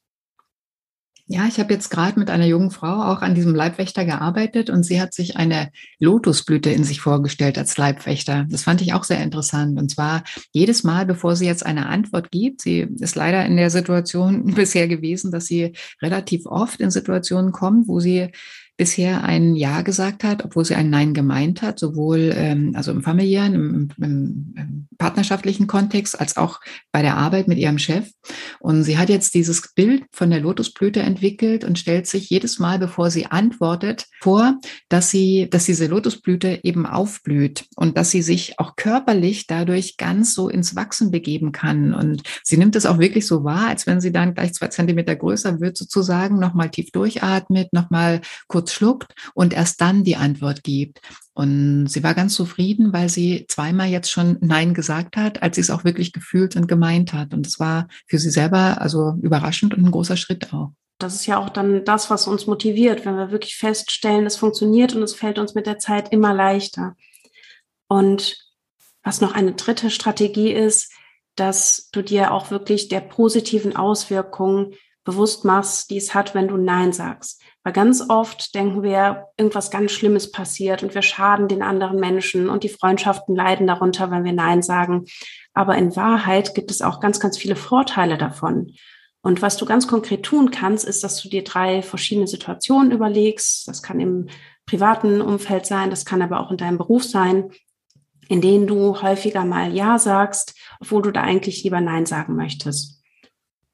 Ja, 1.26 1.47
ich 1.47 1.61
habe 1.61 1.73
jetzt 1.73 1.88
gerade 1.88 2.19
mit 2.19 2.31
einer 2.31 2.47
jungen 2.47 2.73
Frau 2.73 3.05
auch 3.05 3.23
an 3.23 3.35
diesem 3.35 3.55
Leibwächter 3.55 4.05
gearbeitet 4.05 4.71
und 4.71 4.83
sie 4.83 5.00
hat 5.00 5.14
sich 5.14 5.37
eine 5.37 5.71
Lotusblüte 6.00 6.71
in 6.71 6.83
sich 6.83 7.00
vorgestellt 7.00 7.57
als 7.59 7.76
Leibwächter. 7.76 8.45
Das 8.50 8.64
fand 8.64 8.83
ich 8.83 8.93
auch 8.93 9.05
sehr 9.05 9.23
interessant. 9.23 9.79
Und 9.79 9.88
zwar 9.88 10.25
jedes 10.52 10.83
Mal, 10.83 11.07
bevor 11.07 11.37
sie 11.37 11.47
jetzt 11.47 11.64
eine 11.64 11.87
Antwort 11.87 12.33
gibt, 12.33 12.61
sie 12.61 12.88
ist 12.99 13.14
leider 13.14 13.47
in 13.47 13.57
der 13.57 13.71
Situation 13.71 14.45
bisher 14.55 14.88
gewesen, 14.88 15.31
dass 15.31 15.47
sie 15.47 15.73
relativ 16.02 16.45
oft 16.45 16.81
in 16.81 16.91
Situationen 16.91 17.52
kommt, 17.52 17.87
wo 17.87 18.00
sie 18.00 18.31
bisher 18.83 19.23
ein 19.23 19.55
Ja 19.55 19.83
gesagt 19.83 20.25
hat, 20.25 20.45
obwohl 20.45 20.65
sie 20.65 20.75
ein 20.75 20.91
Nein 20.91 21.15
gemeint 21.15 21.62
hat, 21.62 21.79
sowohl 21.79 22.33
ähm, 22.35 22.73
also 22.75 22.91
im 22.91 23.05
familiären, 23.05 23.55
im, 23.55 23.89
im, 23.97 24.55
im, 24.57 24.89
partnerschaftlichen 24.99 25.69
Kontext 25.69 26.21
als 26.21 26.37
auch 26.37 26.61
bei 26.91 27.03
der 27.03 27.17
Arbeit 27.17 27.47
mit 27.47 27.59
ihrem 27.59 27.79
Chef. 27.79 28.09
Und 28.59 28.83
sie 28.83 28.99
hat 28.99 29.09
jetzt 29.09 29.35
dieses 29.35 29.73
Bild 29.75 30.05
von 30.12 30.31
der 30.31 30.41
Lotusblüte 30.41 31.01
entwickelt 31.01 31.65
und 31.65 31.79
stellt 31.79 32.09
sich 32.09 32.29
jedes 32.31 32.59
Mal, 32.59 32.81
bevor 32.81 33.11
sie 33.11 33.27
antwortet, 33.27 34.07
vor, 34.21 34.59
dass 34.89 35.11
sie, 35.11 35.49
dass 35.51 35.65
diese 35.65 35.87
Lotusblüte 35.87 36.61
eben 36.65 36.85
aufblüht 36.85 37.67
und 37.77 37.97
dass 37.97 38.11
sie 38.11 38.23
sich 38.23 38.59
auch 38.59 38.75
körperlich 38.75 39.47
dadurch 39.47 39.97
ganz 39.97 40.35
so 40.35 40.49
ins 40.49 40.75
Wachsen 40.75 41.12
begeben 41.12 41.53
kann. 41.53 41.95
Und 41.95 42.23
sie 42.43 42.57
nimmt 42.57 42.75
es 42.75 42.87
auch 42.87 42.99
wirklich 42.99 43.29
so 43.29 43.45
wahr, 43.45 43.69
als 43.69 43.87
wenn 43.87 44.01
sie 44.01 44.12
dann 44.12 44.35
gleich 44.35 44.55
zwei 44.55 44.69
Zentimeter 44.69 45.15
größer 45.15 45.61
wird, 45.61 45.77
sozusagen, 45.77 46.39
nochmal 46.39 46.71
tief 46.71 46.91
durchatmet, 46.91 47.73
nochmal 47.73 48.21
kurz 48.49 48.72
schluckt 48.73 49.14
und 49.35 49.52
erst 49.52 49.81
dann 49.81 50.05
die 50.05 50.17
Antwort 50.17 50.62
gibt. 50.62 51.00
Und 51.35 51.87
sie 51.87 52.02
war 52.02 52.14
ganz 52.14 52.35
zufrieden, 52.35 52.93
weil 52.93 53.09
sie 53.09 53.47
zweimal 53.49 53.88
jetzt 53.88 54.11
schon 54.11 54.38
Nein 54.41 54.75
gesagt 54.75 55.17
hat, 55.17 55.43
als 55.43 55.57
sie 55.57 55.62
es 55.62 55.71
auch 55.71 55.85
wirklich 55.85 56.12
gefühlt 56.12 56.57
und 56.57 56.69
gemeint 56.69 57.12
hat. 57.12 57.33
Und 57.33 57.47
es 57.47 57.59
war 57.59 57.88
für 58.07 58.19
sie 58.19 58.31
selber 58.31 58.81
also 58.81 59.14
überraschend 59.23 59.75
und 59.75 59.85
ein 59.85 59.91
großer 59.91 60.17
Schritt 60.17 60.52
auch. 60.52 60.73
Das 60.99 61.14
ist 61.14 61.26
ja 61.26 61.38
auch 61.38 61.49
dann 61.49 61.85
das, 61.85 62.11
was 62.11 62.29
uns 62.29 62.47
motiviert, 62.47 63.05
wenn 63.05 63.17
wir 63.17 63.31
wirklich 63.31 63.57
feststellen, 63.57 64.26
es 64.26 64.37
funktioniert 64.37 64.95
und 64.95 65.02
es 65.02 65.14
fällt 65.14 65.38
uns 65.38 65.55
mit 65.55 65.67
der 65.67 65.79
Zeit 65.79 66.12
immer 66.12 66.33
leichter. 66.33 66.95
Und 67.88 68.37
was 69.02 69.21
noch 69.21 69.35
eine 69.35 69.52
dritte 69.52 69.91
Strategie 69.91 70.52
ist, 70.52 70.93
dass 71.35 71.88
du 71.93 72.02
dir 72.02 72.33
auch 72.33 72.50
wirklich 72.50 72.88
der 72.88 73.00
positiven 73.00 73.75
Auswirkungen 73.75 74.75
bewusst 75.05 75.45
machst, 75.45 75.91
die 75.91 75.97
es 75.97 76.14
hat, 76.14 76.35
wenn 76.35 76.49
du 76.49 76.57
Nein 76.57 76.93
sagst. 76.93 77.41
Weil 77.64 77.73
ganz 77.73 78.04
oft 78.09 78.54
denken 78.54 78.83
wir, 78.83 79.28
irgendwas 79.37 79.71
ganz 79.71 79.92
Schlimmes 79.92 80.33
passiert 80.33 80.83
und 80.83 80.95
wir 80.95 81.02
schaden 81.02 81.47
den 81.47 81.62
anderen 81.62 82.00
Menschen 82.00 82.49
und 82.49 82.64
die 82.64 82.69
Freundschaften 82.69 83.37
leiden 83.37 83.66
darunter, 83.69 84.11
wenn 84.11 84.25
wir 84.25 84.33
Nein 84.33 84.62
sagen. 84.62 85.04
Aber 85.54 85.76
in 85.76 85.95
Wahrheit 85.95 86.54
gibt 86.54 86.71
es 86.71 86.83
auch 86.83 86.99
ganz, 86.99 87.21
ganz 87.21 87.38
viele 87.38 87.57
Vorteile 87.57 88.19
davon. 88.19 88.73
Und 89.23 89.40
was 89.40 89.57
du 89.57 89.64
ganz 89.64 89.87
konkret 89.87 90.25
tun 90.25 90.50
kannst, 90.50 90.85
ist, 90.85 91.04
dass 91.04 91.23
du 91.23 91.28
dir 91.28 91.45
drei 91.45 91.83
verschiedene 91.83 92.26
Situationen 92.26 92.90
überlegst. 92.90 93.69
Das 93.69 93.81
kann 93.81 94.00
im 94.00 94.28
privaten 94.66 95.21
Umfeld 95.21 95.66
sein, 95.66 95.90
das 95.90 96.04
kann 96.04 96.23
aber 96.23 96.40
auch 96.40 96.50
in 96.50 96.57
deinem 96.57 96.78
Beruf 96.78 97.04
sein, 97.04 97.50
in 98.28 98.40
denen 98.40 98.66
du 98.66 99.00
häufiger 99.00 99.45
mal 99.45 99.73
Ja 99.73 99.99
sagst, 99.99 100.54
obwohl 100.81 101.02
du 101.02 101.11
da 101.12 101.23
eigentlich 101.23 101.62
lieber 101.62 101.81
Nein 101.81 102.07
sagen 102.07 102.35
möchtest. 102.35 103.00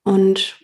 Und 0.02 0.60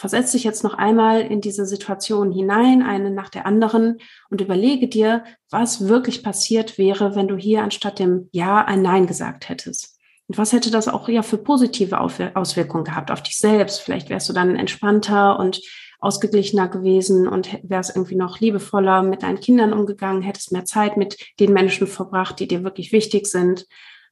versetz 0.00 0.32
dich 0.32 0.44
jetzt 0.44 0.64
noch 0.64 0.72
einmal 0.72 1.20
in 1.20 1.42
diese 1.42 1.66
Situation 1.66 2.32
hinein, 2.32 2.82
eine 2.82 3.10
nach 3.10 3.28
der 3.28 3.44
anderen, 3.44 3.98
und 4.30 4.40
überlege 4.40 4.88
dir, 4.88 5.24
was 5.50 5.88
wirklich 5.88 6.22
passiert 6.22 6.78
wäre, 6.78 7.16
wenn 7.16 7.28
du 7.28 7.36
hier 7.36 7.62
anstatt 7.62 7.98
dem 7.98 8.30
Ja 8.32 8.64
ein 8.64 8.80
Nein 8.80 9.06
gesagt 9.06 9.50
hättest. 9.50 9.98
Und 10.26 10.38
was 10.38 10.54
hätte 10.54 10.70
das 10.70 10.88
auch 10.88 11.06
ja 11.10 11.22
für 11.22 11.36
positive 11.36 12.00
Auswirkungen 12.00 12.84
gehabt 12.84 13.10
auf 13.10 13.22
dich 13.22 13.36
selbst? 13.36 13.82
Vielleicht 13.82 14.08
wärst 14.08 14.26
du 14.30 14.32
dann 14.32 14.56
entspannter 14.56 15.38
und 15.38 15.60
ausgeglichener 15.98 16.68
gewesen 16.68 17.28
und 17.28 17.58
wärst 17.62 17.94
irgendwie 17.94 18.16
noch 18.16 18.40
liebevoller 18.40 19.02
mit 19.02 19.22
deinen 19.22 19.40
Kindern 19.40 19.74
umgegangen, 19.74 20.22
hättest 20.22 20.50
mehr 20.50 20.64
Zeit 20.64 20.96
mit 20.96 21.18
den 21.40 21.52
Menschen 21.52 21.86
verbracht, 21.86 22.40
die 22.40 22.48
dir 22.48 22.64
wirklich 22.64 22.90
wichtig 22.92 23.26
sind. 23.26 23.66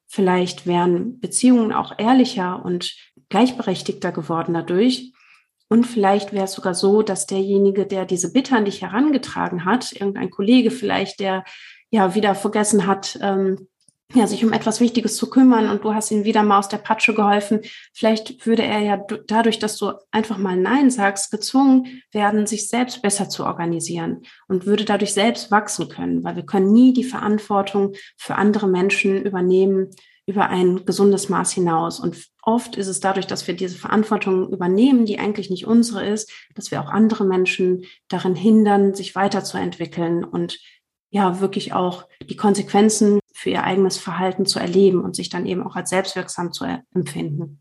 Vielleicht 0.07 0.67
wären 0.67 1.19
Beziehungen 1.19 1.73
auch 1.73 1.95
ehrlicher 1.99 2.63
und 2.63 2.95
gleichberechtigter 3.31 4.13
geworden 4.13 4.53
dadurch. 4.53 5.15
Und 5.69 5.87
vielleicht 5.87 6.33
wäre 6.33 6.45
es 6.45 6.53
sogar 6.53 6.75
so, 6.75 7.03
dass 7.03 7.27
derjenige, 7.27 7.87
der 7.87 8.07
diese 8.07 8.33
Bitte 8.33 8.57
an 8.57 8.65
dich 8.65 8.83
herangetragen 8.83 9.65
hat, 9.65 9.93
irgendein 9.93 10.31
Kollege 10.31 10.71
vielleicht, 10.71 11.21
der 11.21 11.45
ja 11.91 12.15
wieder 12.15 12.35
vergessen 12.35 12.87
hat, 12.87 13.19
ähm, 13.23 13.69
ja, 14.15 14.27
sich 14.27 14.43
um 14.43 14.55
etwas 14.55 14.81
Wichtiges 14.81 15.17
zu 15.17 15.29
kümmern 15.29 15.69
und 15.69 15.85
du 15.85 15.93
hast 15.93 16.11
ihm 16.11 16.25
wieder 16.25 16.43
mal 16.43 16.59
aus 16.59 16.69
der 16.69 16.79
Patsche 16.79 17.13
geholfen. 17.13 17.61
Vielleicht 17.93 18.47
würde 18.47 18.63
er 18.63 18.81
ja 18.81 19.05
dadurch, 19.27 19.59
dass 19.59 19.77
du 19.77 19.93
einfach 20.11 20.39
mal 20.39 20.57
Nein 20.57 20.91
sagst, 20.91 21.31
gezwungen 21.31 22.03
werden, 22.11 22.47
sich 22.47 22.69
selbst 22.69 23.03
besser 23.03 23.29
zu 23.29 23.45
organisieren 23.45 24.23
und 24.49 24.65
würde 24.65 24.87
dadurch 24.87 25.13
selbst 25.13 25.51
wachsen 25.51 25.91
können, 25.91 26.25
weil 26.25 26.37
wir 26.37 26.47
können 26.47 26.73
nie 26.73 26.95
die 26.95 27.05
Verantwortung 27.05 27.93
für 28.17 28.37
andere 28.37 28.67
Menschen 28.67 29.23
übernehmen 29.27 29.91
über 30.25 30.49
ein 30.49 30.87
gesundes 30.87 31.29
Maß 31.29 31.53
hinaus. 31.53 32.01
Und 32.01 32.17
oft 32.49 32.77
ist 32.77 32.87
es 32.87 32.99
dadurch, 32.99 33.27
dass 33.27 33.47
wir 33.47 33.55
diese 33.55 33.77
Verantwortung 33.77 34.49
übernehmen, 34.51 35.05
die 35.05 35.19
eigentlich 35.19 35.51
nicht 35.51 35.67
unsere 35.67 36.07
ist, 36.07 36.33
dass 36.55 36.71
wir 36.71 36.81
auch 36.81 36.89
andere 36.89 37.25
Menschen 37.25 37.85
darin 38.09 38.35
hindern, 38.35 38.95
sich 38.95 39.15
weiterzuentwickeln 39.15 40.25
und 40.25 40.59
ja, 41.11 41.41
wirklich 41.41 41.75
auch 41.75 42.09
die 42.23 42.37
Konsequenzen 42.37 43.21
für 43.35 43.51
ihr 43.51 43.65
eigenes 43.65 43.99
Verhalten 43.99 44.47
zu 44.47 44.59
erleben 44.59 45.03
und 45.03 45.15
sich 45.15 45.29
dann 45.29 45.45
eben 45.47 45.63
auch 45.63 45.77
als 45.77 45.91
selbstwirksam 45.91 46.53
zu 46.53 46.65
empfinden. 46.95 47.61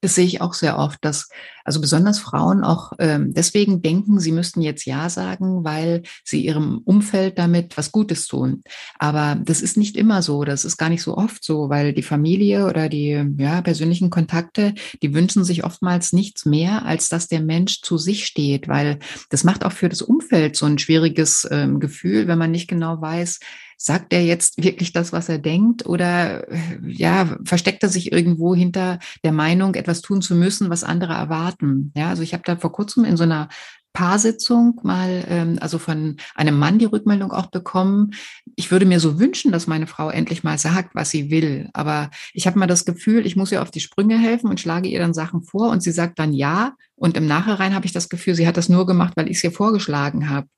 Das 0.00 0.14
sehe 0.14 0.24
ich 0.24 0.40
auch 0.40 0.54
sehr 0.54 0.78
oft, 0.78 0.98
dass 1.04 1.28
also 1.64 1.80
besonders 1.80 2.18
Frauen 2.18 2.64
auch 2.64 2.92
ähm, 2.98 3.32
deswegen 3.34 3.82
denken, 3.82 4.18
sie 4.18 4.32
müssten 4.32 4.62
jetzt 4.62 4.86
Ja 4.86 5.08
sagen, 5.08 5.62
weil 5.62 6.02
sie 6.24 6.44
ihrem 6.44 6.78
Umfeld 6.84 7.38
damit 7.38 7.76
was 7.76 7.92
Gutes 7.92 8.26
tun. 8.26 8.62
Aber 8.98 9.38
das 9.44 9.60
ist 9.60 9.76
nicht 9.76 9.96
immer 9.96 10.22
so, 10.22 10.44
das 10.44 10.64
ist 10.64 10.78
gar 10.78 10.88
nicht 10.88 11.02
so 11.02 11.16
oft 11.16 11.44
so, 11.44 11.68
weil 11.68 11.92
die 11.92 12.02
Familie 12.02 12.66
oder 12.66 12.88
die 12.88 13.24
ja, 13.36 13.60
persönlichen 13.62 14.10
Kontakte, 14.10 14.74
die 15.02 15.14
wünschen 15.14 15.44
sich 15.44 15.64
oftmals 15.64 16.12
nichts 16.12 16.44
mehr, 16.44 16.84
als 16.84 17.08
dass 17.08 17.28
der 17.28 17.40
Mensch 17.40 17.82
zu 17.82 17.98
sich 17.98 18.26
steht, 18.26 18.68
weil 18.68 18.98
das 19.28 19.44
macht 19.44 19.64
auch 19.64 19.72
für 19.72 19.88
das 19.88 20.02
Umfeld 20.02 20.56
so 20.56 20.66
ein 20.66 20.78
schwieriges 20.78 21.46
ähm, 21.50 21.78
Gefühl, 21.78 22.26
wenn 22.26 22.38
man 22.38 22.50
nicht 22.50 22.68
genau 22.68 23.00
weiß, 23.00 23.38
sagt 23.82 24.12
er 24.12 24.22
jetzt 24.22 24.62
wirklich 24.62 24.92
das, 24.92 25.10
was 25.10 25.30
er 25.30 25.38
denkt 25.38 25.86
oder 25.86 26.46
ja, 26.86 27.38
versteckt 27.44 27.82
er 27.82 27.88
sich 27.88 28.12
irgendwo 28.12 28.54
hinter 28.54 28.98
der 29.24 29.32
Meinung, 29.32 29.74
etwas 29.74 30.02
tun 30.02 30.20
zu 30.20 30.34
müssen, 30.34 30.68
was 30.68 30.84
andere 30.84 31.14
erwarten? 31.14 31.90
Ja, 31.96 32.10
also 32.10 32.22
ich 32.22 32.34
habe 32.34 32.42
da 32.44 32.56
vor 32.56 32.72
kurzem 32.72 33.06
in 33.06 33.16
so 33.16 33.24
einer 33.24 33.48
Paarsitzung 33.94 34.78
mal, 34.82 35.24
ähm, 35.28 35.58
also 35.62 35.78
von 35.78 36.16
einem 36.34 36.58
Mann 36.58 36.78
die 36.78 36.84
Rückmeldung 36.84 37.32
auch 37.32 37.46
bekommen. 37.46 38.10
Ich 38.54 38.70
würde 38.70 38.84
mir 38.84 39.00
so 39.00 39.18
wünschen, 39.18 39.50
dass 39.50 39.66
meine 39.66 39.86
Frau 39.86 40.10
endlich 40.10 40.44
mal 40.44 40.58
sagt, 40.58 40.94
was 40.94 41.08
sie 41.08 41.30
will. 41.30 41.70
Aber 41.72 42.10
ich 42.34 42.46
habe 42.46 42.58
mal 42.58 42.66
das 42.66 42.84
Gefühl, 42.84 43.24
ich 43.24 43.34
muss 43.34 43.50
ihr 43.50 43.62
auf 43.62 43.70
die 43.70 43.80
Sprünge 43.80 44.18
helfen 44.18 44.50
und 44.50 44.60
schlage 44.60 44.90
ihr 44.90 44.98
dann 44.98 45.14
Sachen 45.14 45.42
vor 45.42 45.70
und 45.70 45.82
sie 45.82 45.90
sagt 45.90 46.18
dann 46.18 46.34
ja. 46.34 46.74
Und 46.96 47.16
im 47.16 47.26
Nachhinein 47.26 47.74
habe 47.74 47.86
ich 47.86 47.92
das 47.92 48.10
Gefühl, 48.10 48.34
sie 48.34 48.46
hat 48.46 48.58
das 48.58 48.68
nur 48.68 48.86
gemacht, 48.86 49.14
weil 49.16 49.30
ich 49.30 49.38
es 49.38 49.44
ihr 49.44 49.52
vorgeschlagen 49.52 50.28
habe. 50.28 50.48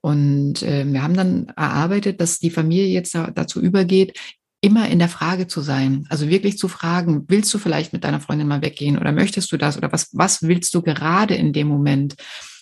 Und 0.00 0.62
äh, 0.62 0.84
wir 0.86 1.02
haben 1.02 1.14
dann 1.14 1.48
erarbeitet, 1.56 2.20
dass 2.20 2.38
die 2.38 2.50
Familie 2.50 2.86
jetzt 2.86 3.14
da, 3.14 3.30
dazu 3.30 3.60
übergeht, 3.60 4.18
immer 4.60 4.88
in 4.88 4.98
der 4.98 5.08
Frage 5.08 5.46
zu 5.46 5.60
sein. 5.60 6.06
Also 6.08 6.28
wirklich 6.28 6.58
zu 6.58 6.68
fragen, 6.68 7.24
willst 7.28 7.52
du 7.54 7.58
vielleicht 7.58 7.92
mit 7.92 8.04
deiner 8.04 8.20
Freundin 8.20 8.48
mal 8.48 8.62
weggehen 8.62 8.98
oder 8.98 9.12
möchtest 9.12 9.52
du 9.52 9.56
das 9.56 9.76
oder 9.76 9.92
was, 9.92 10.10
was 10.12 10.42
willst 10.42 10.74
du 10.74 10.82
gerade 10.82 11.34
in 11.34 11.52
dem 11.52 11.68
Moment? 11.68 12.16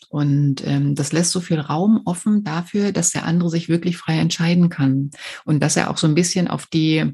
Und 0.08 0.66
ähm, 0.66 0.94
das 0.94 1.12
lässt 1.12 1.32
so 1.32 1.40
viel 1.40 1.58
Raum 1.58 2.02
offen 2.04 2.44
dafür, 2.44 2.92
dass 2.92 3.10
der 3.10 3.24
andere 3.24 3.50
sich 3.50 3.68
wirklich 3.68 3.96
frei 3.96 4.18
entscheiden 4.18 4.68
kann 4.68 5.10
und 5.44 5.60
dass 5.60 5.76
er 5.76 5.90
auch 5.90 5.96
so 5.96 6.06
ein 6.06 6.14
bisschen 6.14 6.48
auf 6.48 6.66
die 6.66 7.12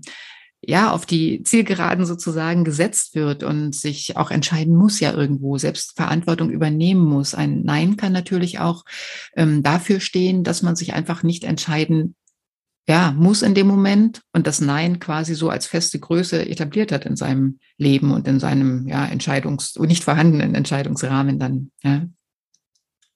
ja, 0.64 0.92
auf 0.92 1.06
die 1.06 1.42
Zielgeraden 1.42 2.06
sozusagen 2.06 2.64
gesetzt 2.64 3.16
wird 3.16 3.42
und 3.42 3.74
sich 3.74 4.16
auch 4.16 4.30
entscheiden 4.30 4.76
muss 4.76 5.00
ja 5.00 5.12
irgendwo, 5.12 5.58
selbst 5.58 5.96
Verantwortung 5.96 6.50
übernehmen 6.50 7.04
muss. 7.04 7.34
Ein 7.34 7.62
Nein 7.64 7.96
kann 7.96 8.12
natürlich 8.12 8.60
auch 8.60 8.84
ähm, 9.36 9.62
dafür 9.62 9.98
stehen, 9.98 10.44
dass 10.44 10.62
man 10.62 10.76
sich 10.76 10.94
einfach 10.94 11.24
nicht 11.24 11.42
entscheiden 11.44 12.14
ja, 12.88 13.12
muss 13.12 13.42
in 13.42 13.54
dem 13.54 13.68
Moment 13.68 14.22
und 14.32 14.46
das 14.46 14.60
Nein 14.60 14.98
quasi 14.98 15.34
so 15.34 15.50
als 15.50 15.66
feste 15.66 16.00
Größe 16.00 16.48
etabliert 16.48 16.90
hat 16.90 17.06
in 17.06 17.16
seinem 17.16 17.60
Leben 17.76 18.12
und 18.12 18.26
in 18.26 18.40
seinem 18.40 18.88
ja, 18.88 19.04
Entscheidungs- 19.04 19.78
und 19.78 19.88
nicht 19.88 20.02
vorhandenen 20.02 20.54
Entscheidungsrahmen 20.54 21.38
dann. 21.38 21.70
Ja. 21.82 22.06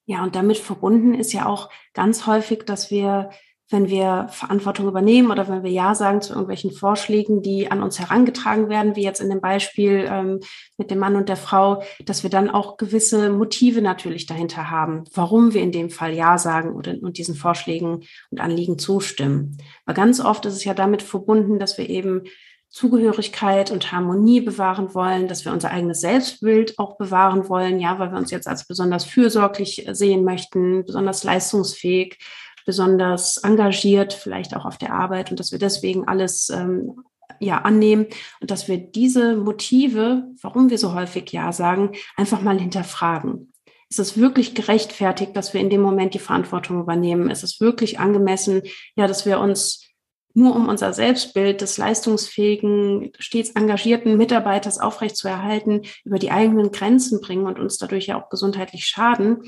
ja, 0.05 0.23
und 0.23 0.37
damit 0.37 0.59
verbunden 0.59 1.15
ist 1.15 1.33
ja 1.33 1.47
auch 1.47 1.69
ganz 1.95 2.27
häufig, 2.27 2.65
dass 2.65 2.91
wir 2.91 3.31
wenn 3.69 3.89
wir 3.89 4.29
Verantwortung 4.31 4.87
übernehmen 4.87 5.31
oder 5.31 5.49
wenn 5.49 5.65
wir 5.65 5.71
Ja 5.71 5.95
sagen 5.95 6.23
zu 6.23 6.33
irgendwelchen 6.33 6.71
Vorschlägen, 6.71 7.43
die 7.43 7.71
an 7.71 7.83
uns 7.83 7.99
herangetragen 7.99 8.69
werden, 8.69 8.95
wie 8.95 9.03
jetzt 9.03 9.21
in 9.21 9.29
dem 9.29 9.41
Beispiel 9.41 10.07
ähm, 10.09 10.41
mit 10.77 10.91
dem 10.91 11.01
Mann 11.01 11.17
und 11.17 11.29
der 11.29 11.37
Frau, 11.37 11.83
dass 12.05 12.23
wir 12.23 12.31
dann 12.31 12.49
auch 12.49 12.77
gewisse 12.77 13.31
Motive 13.31 13.83
natürlich 13.83 14.27
dahinter 14.27 14.71
haben, 14.71 15.05
warum 15.13 15.53
wir 15.53 15.63
in 15.63 15.73
dem 15.73 15.91
Fall 15.91 16.15
Ja 16.15 16.39
sagen 16.39 16.75
oder, 16.75 16.95
und 17.01 17.19
diesen 17.19 17.35
Vorschlägen 17.35 18.05
und 18.31 18.41
Anliegen 18.41 18.79
zustimmen. 18.79 19.59
Weil 19.85 19.97
ganz 19.97 20.21
oft 20.21 20.47
ist 20.47 20.55
es 20.55 20.65
ja 20.65 20.75
damit 20.75 21.03
verbunden, 21.03 21.59
dass 21.59 21.77
wir 21.77 21.91
eben 21.91 22.23
Zugehörigkeit 22.69 23.71
und 23.71 23.91
Harmonie 23.91 24.43
bewahren 24.43 24.95
wollen, 24.95 25.29
dass 25.29 25.45
wir 25.45 25.53
unser 25.53 25.71
eigenes 25.71 26.01
Selbstbild 26.01 26.79
auch 26.79 26.99
bewahren 26.99 27.49
wollen, 27.49 27.81
ja, 27.81 27.99
weil 27.99 28.11
wir 28.11 28.19
uns 28.19 28.31
jetzt 28.31 28.47
als 28.47 28.67
besonders 28.67 29.05
fürsorglich 29.05 29.87
sehen 29.93 30.25
möchten, 30.25 30.85
besonders 30.85 31.25
leistungsfähig 31.25 32.19
besonders 32.67 33.39
engagiert, 33.39 34.13
vielleicht 34.13 34.55
auch 34.55 34.67
auf 34.67 34.77
der 34.77 34.93
Arbeit 34.93 35.31
und 35.31 35.41
dass 35.41 35.53
wir 35.53 35.59
deswegen 35.59 36.07
alles 36.07 36.51
ähm, 36.51 37.05
ja 37.41 37.59
annehmen 37.59 38.07
und 38.41 38.51
dass 38.51 38.69
wir 38.69 38.77
diese 38.77 39.37
Motive, 39.37 40.25
warum 40.43 40.69
wir 40.69 40.79
so 40.79 40.95
häufig 40.95 41.31
ja 41.33 41.53
sagen, 41.53 41.93
einfach 42.17 42.43
mal 42.43 42.59
hinterfragen. 42.59 43.53
Ist 43.89 44.01
es 44.01 44.19
wirklich 44.19 44.55
gerechtfertigt, 44.55 45.37
dass 45.37 45.55
wir 45.55 45.61
in 45.61 45.71
dem 45.71 45.81
Moment 45.81 46.15
die 46.15 46.19
Verantwortung 46.19 46.81
übernehmen? 46.81 47.31
Ist 47.31 47.45
es 47.45 47.61
wirklich 47.61 48.01
angemessen, 48.01 48.63
ja, 48.97 49.07
dass 49.07 49.27
wir 49.27 49.39
uns 49.39 49.87
nur 50.35 50.55
um 50.55 50.69
unser 50.69 50.93
Selbstbild 50.93 51.63
des 51.63 51.79
leistungsfähigen, 51.79 53.13
stets 53.19 53.51
engagierten 53.51 54.19
Mitarbeiters 54.19 54.79
aufrechtzuerhalten, 54.79 55.83
über 56.05 56.19
die 56.19 56.31
eigenen 56.31 56.73
Grenzen 56.73 57.21
bringen 57.23 57.47
und 57.47 57.59
uns 57.59 57.79
dadurch 57.79 58.09
ja 58.09 58.21
auch 58.21 58.29
gesundheitlich 58.29 58.85
schaden. 58.85 59.45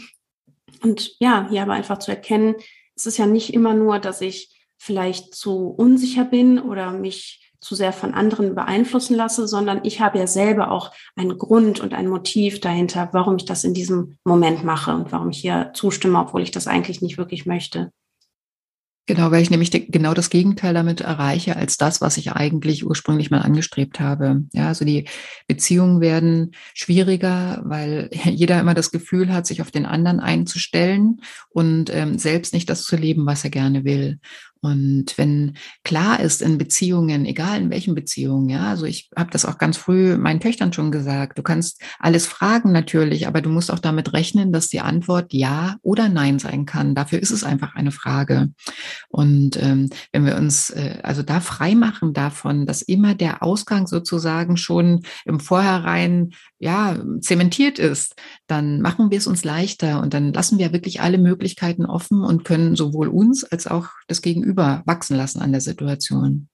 Und 0.82 1.16
ja, 1.18 1.46
hier 1.50 1.62
aber 1.62 1.72
einfach 1.72 1.98
zu 1.98 2.10
erkennen, 2.10 2.54
es 2.98 3.06
ist 3.06 3.16
ja 3.16 3.26
nicht 3.26 3.54
immer 3.54 3.74
nur, 3.74 4.00
dass 4.00 4.20
ich 4.20 4.66
vielleicht 4.76 5.34
zu 5.34 5.68
unsicher 5.68 6.24
bin 6.24 6.58
oder 6.58 6.92
mich 6.92 7.52
zu 7.60 7.74
sehr 7.74 7.92
von 7.92 8.14
anderen 8.14 8.54
beeinflussen 8.54 9.16
lasse, 9.16 9.48
sondern 9.48 9.80
ich 9.84 10.00
habe 10.00 10.18
ja 10.18 10.26
selber 10.26 10.70
auch 10.70 10.92
einen 11.16 11.38
Grund 11.38 11.80
und 11.80 11.94
ein 11.94 12.08
Motiv 12.08 12.60
dahinter, 12.60 13.08
warum 13.12 13.36
ich 13.36 13.44
das 13.44 13.64
in 13.64 13.74
diesem 13.74 14.18
Moment 14.24 14.64
mache 14.64 14.94
und 14.94 15.10
warum 15.10 15.30
ich 15.30 15.38
hier 15.40 15.72
zustimme, 15.74 16.20
obwohl 16.20 16.42
ich 16.42 16.50
das 16.50 16.66
eigentlich 16.66 17.02
nicht 17.02 17.18
wirklich 17.18 17.46
möchte. 17.46 17.92
Genau, 19.08 19.30
weil 19.30 19.40
ich 19.40 19.48
nämlich 19.48 19.70
genau 19.90 20.12
das 20.12 20.28
Gegenteil 20.28 20.74
damit 20.74 21.00
erreiche 21.00 21.56
als 21.56 21.78
das, 21.78 22.02
was 22.02 22.18
ich 22.18 22.32
eigentlich 22.32 22.84
ursprünglich 22.84 23.30
mal 23.30 23.40
angestrebt 23.40 24.00
habe. 24.00 24.44
Ja, 24.52 24.68
also 24.68 24.84
die 24.84 25.06
Beziehungen 25.46 26.02
werden 26.02 26.52
schwieriger, 26.74 27.62
weil 27.64 28.10
jeder 28.24 28.60
immer 28.60 28.74
das 28.74 28.90
Gefühl 28.90 29.32
hat, 29.32 29.46
sich 29.46 29.62
auf 29.62 29.70
den 29.70 29.86
anderen 29.86 30.20
einzustellen 30.20 31.22
und 31.48 31.88
ähm, 31.88 32.18
selbst 32.18 32.52
nicht 32.52 32.68
das 32.68 32.84
zu 32.84 32.96
leben, 32.96 33.24
was 33.24 33.44
er 33.44 33.50
gerne 33.50 33.84
will. 33.84 34.18
Und 34.60 35.16
wenn 35.16 35.56
klar 35.84 36.20
ist 36.20 36.42
in 36.42 36.58
Beziehungen, 36.58 37.26
egal 37.26 37.60
in 37.60 37.70
welchen 37.70 37.94
Beziehungen, 37.94 38.48
ja, 38.48 38.68
also 38.70 38.84
ich 38.86 39.10
habe 39.16 39.30
das 39.30 39.44
auch 39.44 39.58
ganz 39.58 39.76
früh 39.76 40.16
meinen 40.16 40.40
Töchtern 40.40 40.72
schon 40.72 40.90
gesagt, 40.90 41.38
du 41.38 41.42
kannst 41.42 41.82
alles 41.98 42.26
fragen 42.26 42.72
natürlich, 42.72 43.26
aber 43.26 43.40
du 43.40 43.50
musst 43.50 43.70
auch 43.70 43.78
damit 43.78 44.12
rechnen, 44.12 44.52
dass 44.52 44.68
die 44.68 44.80
Antwort 44.80 45.32
ja 45.32 45.76
oder 45.82 46.08
nein 46.08 46.38
sein 46.38 46.66
kann. 46.66 46.94
Dafür 46.94 47.20
ist 47.20 47.30
es 47.30 47.44
einfach 47.44 47.74
eine 47.74 47.92
Frage. 47.92 48.48
Und 49.08 49.60
ähm, 49.62 49.90
wenn 50.12 50.26
wir 50.26 50.36
uns 50.36 50.70
äh, 50.70 50.98
also 51.02 51.22
da 51.22 51.40
frei 51.40 51.74
machen 51.74 52.12
davon, 52.12 52.66
dass 52.66 52.82
immer 52.82 53.14
der 53.14 53.42
Ausgang 53.42 53.86
sozusagen 53.86 54.56
schon 54.56 55.02
im 55.24 55.40
Vorhinein 55.40 56.30
ja 56.58 56.96
zementiert 57.20 57.78
ist, 57.78 58.16
dann 58.46 58.80
machen 58.80 59.10
wir 59.10 59.18
es 59.18 59.26
uns 59.26 59.44
leichter 59.44 60.02
und 60.02 60.14
dann 60.14 60.32
lassen 60.32 60.58
wir 60.58 60.72
wirklich 60.72 61.00
alle 61.00 61.18
Möglichkeiten 61.18 61.86
offen 61.86 62.22
und 62.22 62.44
können 62.44 62.76
sowohl 62.76 63.08
uns 63.08 63.44
als 63.44 63.66
auch 63.66 63.88
das 64.06 64.22
Gegenüber 64.22 64.47
Gegenüber 64.48 64.82
wachsen 64.86 65.16
lassen 65.16 65.42
an 65.42 65.52
der 65.52 65.60
Situation? 65.60 66.48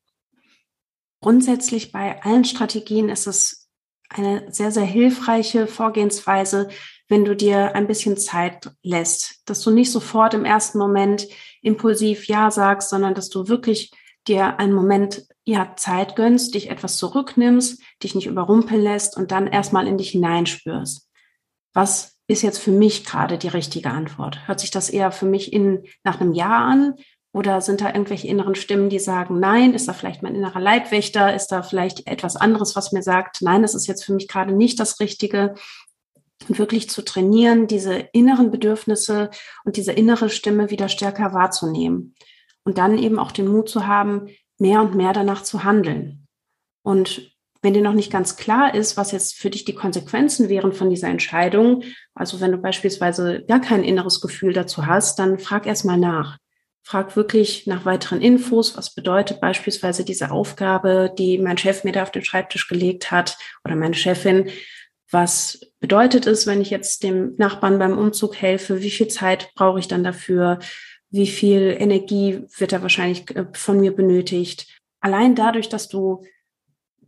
Grundsätzlich 1.20 1.92
bei 1.92 2.20
allen 2.24 2.44
Strategien 2.44 3.08
ist 3.08 3.28
es 3.28 3.68
eine 4.08 4.52
sehr, 4.52 4.72
sehr 4.72 4.84
hilfreiche 4.84 5.68
Vorgehensweise, 5.68 6.68
wenn 7.08 7.24
du 7.24 7.36
dir 7.36 7.76
ein 7.76 7.86
bisschen 7.86 8.16
Zeit 8.16 8.70
lässt, 8.82 9.42
dass 9.48 9.60
du 9.60 9.70
nicht 9.70 9.92
sofort 9.92 10.34
im 10.34 10.44
ersten 10.44 10.78
Moment 10.78 11.28
impulsiv 11.62 12.26
Ja 12.26 12.50
sagst, 12.50 12.90
sondern 12.90 13.14
dass 13.14 13.28
du 13.28 13.46
wirklich 13.46 13.92
dir 14.26 14.58
einen 14.58 14.72
Moment 14.72 15.26
ja, 15.44 15.74
Zeit 15.76 16.16
gönnst, 16.16 16.54
dich 16.54 16.70
etwas 16.70 16.96
zurücknimmst, 16.96 17.80
dich 18.02 18.14
nicht 18.16 18.26
überrumpeln 18.26 18.82
lässt 18.82 19.16
und 19.16 19.30
dann 19.30 19.46
erstmal 19.46 19.86
in 19.86 19.98
dich 19.98 20.10
hineinspürst. 20.10 21.08
Was 21.74 22.18
ist 22.26 22.42
jetzt 22.42 22.58
für 22.58 22.70
mich 22.70 23.04
gerade 23.04 23.38
die 23.38 23.48
richtige 23.48 23.90
Antwort? 23.90 24.48
Hört 24.48 24.60
sich 24.60 24.70
das 24.70 24.90
eher 24.90 25.12
für 25.12 25.26
mich 25.26 25.52
in, 25.52 25.84
nach 26.02 26.20
einem 26.20 26.32
Ja 26.32 26.66
an 26.66 26.94
oder 27.34 27.60
sind 27.60 27.80
da 27.80 27.88
irgendwelche 27.88 28.28
inneren 28.28 28.54
Stimmen, 28.54 28.88
die 28.88 29.00
sagen, 29.00 29.40
nein, 29.40 29.74
ist 29.74 29.88
da 29.88 29.92
vielleicht 29.92 30.22
mein 30.22 30.36
innerer 30.36 30.60
Leibwächter? 30.60 31.34
Ist 31.34 31.48
da 31.48 31.62
vielleicht 31.62 32.06
etwas 32.06 32.36
anderes, 32.36 32.76
was 32.76 32.92
mir 32.92 33.02
sagt, 33.02 33.42
nein, 33.42 33.62
das 33.62 33.74
ist 33.74 33.88
jetzt 33.88 34.04
für 34.04 34.14
mich 34.14 34.28
gerade 34.28 34.54
nicht 34.54 34.78
das 34.78 35.00
Richtige? 35.00 35.56
Und 36.48 36.58
wirklich 36.60 36.88
zu 36.88 37.02
trainieren, 37.02 37.66
diese 37.66 37.94
inneren 38.12 38.52
Bedürfnisse 38.52 39.30
und 39.64 39.76
diese 39.76 39.90
innere 39.90 40.30
Stimme 40.30 40.70
wieder 40.70 40.88
stärker 40.88 41.32
wahrzunehmen. 41.34 42.14
Und 42.62 42.78
dann 42.78 42.98
eben 42.98 43.18
auch 43.18 43.32
den 43.32 43.48
Mut 43.48 43.68
zu 43.68 43.88
haben, 43.88 44.28
mehr 44.58 44.80
und 44.80 44.94
mehr 44.94 45.12
danach 45.12 45.42
zu 45.42 45.64
handeln. 45.64 46.28
Und 46.84 47.32
wenn 47.62 47.74
dir 47.74 47.82
noch 47.82 47.94
nicht 47.94 48.12
ganz 48.12 48.36
klar 48.36 48.76
ist, 48.76 48.96
was 48.96 49.10
jetzt 49.10 49.34
für 49.34 49.50
dich 49.50 49.64
die 49.64 49.74
Konsequenzen 49.74 50.48
wären 50.48 50.72
von 50.72 50.88
dieser 50.88 51.08
Entscheidung, 51.08 51.82
also 52.14 52.40
wenn 52.40 52.52
du 52.52 52.58
beispielsweise 52.58 53.42
gar 53.48 53.60
kein 53.60 53.82
inneres 53.82 54.20
Gefühl 54.20 54.52
dazu 54.52 54.86
hast, 54.86 55.18
dann 55.18 55.40
frag 55.40 55.66
erst 55.66 55.84
mal 55.84 55.98
nach 55.98 56.38
frag 56.84 57.16
wirklich 57.16 57.66
nach 57.66 57.86
weiteren 57.86 58.20
Infos. 58.20 58.76
Was 58.76 58.94
bedeutet 58.94 59.40
beispielsweise 59.40 60.04
diese 60.04 60.30
Aufgabe, 60.30 61.12
die 61.18 61.38
mein 61.38 61.58
Chef 61.58 61.82
mir 61.82 61.92
da 61.92 62.02
auf 62.02 62.12
den 62.12 62.24
Schreibtisch 62.24 62.68
gelegt 62.68 63.10
hat 63.10 63.38
oder 63.64 63.74
meine 63.74 63.94
Chefin? 63.94 64.50
Was 65.10 65.60
bedeutet 65.80 66.26
es, 66.26 66.46
wenn 66.46 66.60
ich 66.60 66.70
jetzt 66.70 67.02
dem 67.02 67.34
Nachbarn 67.38 67.78
beim 67.78 67.96
Umzug 67.96 68.36
helfe? 68.36 68.82
Wie 68.82 68.90
viel 68.90 69.08
Zeit 69.08 69.50
brauche 69.54 69.78
ich 69.78 69.88
dann 69.88 70.04
dafür? 70.04 70.58
Wie 71.10 71.26
viel 71.26 71.74
Energie 71.78 72.44
wird 72.58 72.72
da 72.72 72.82
wahrscheinlich 72.82 73.34
äh, 73.34 73.46
von 73.52 73.80
mir 73.80 73.94
benötigt? 73.94 74.66
Allein 75.00 75.34
dadurch, 75.34 75.68
dass 75.68 75.88
du 75.88 76.24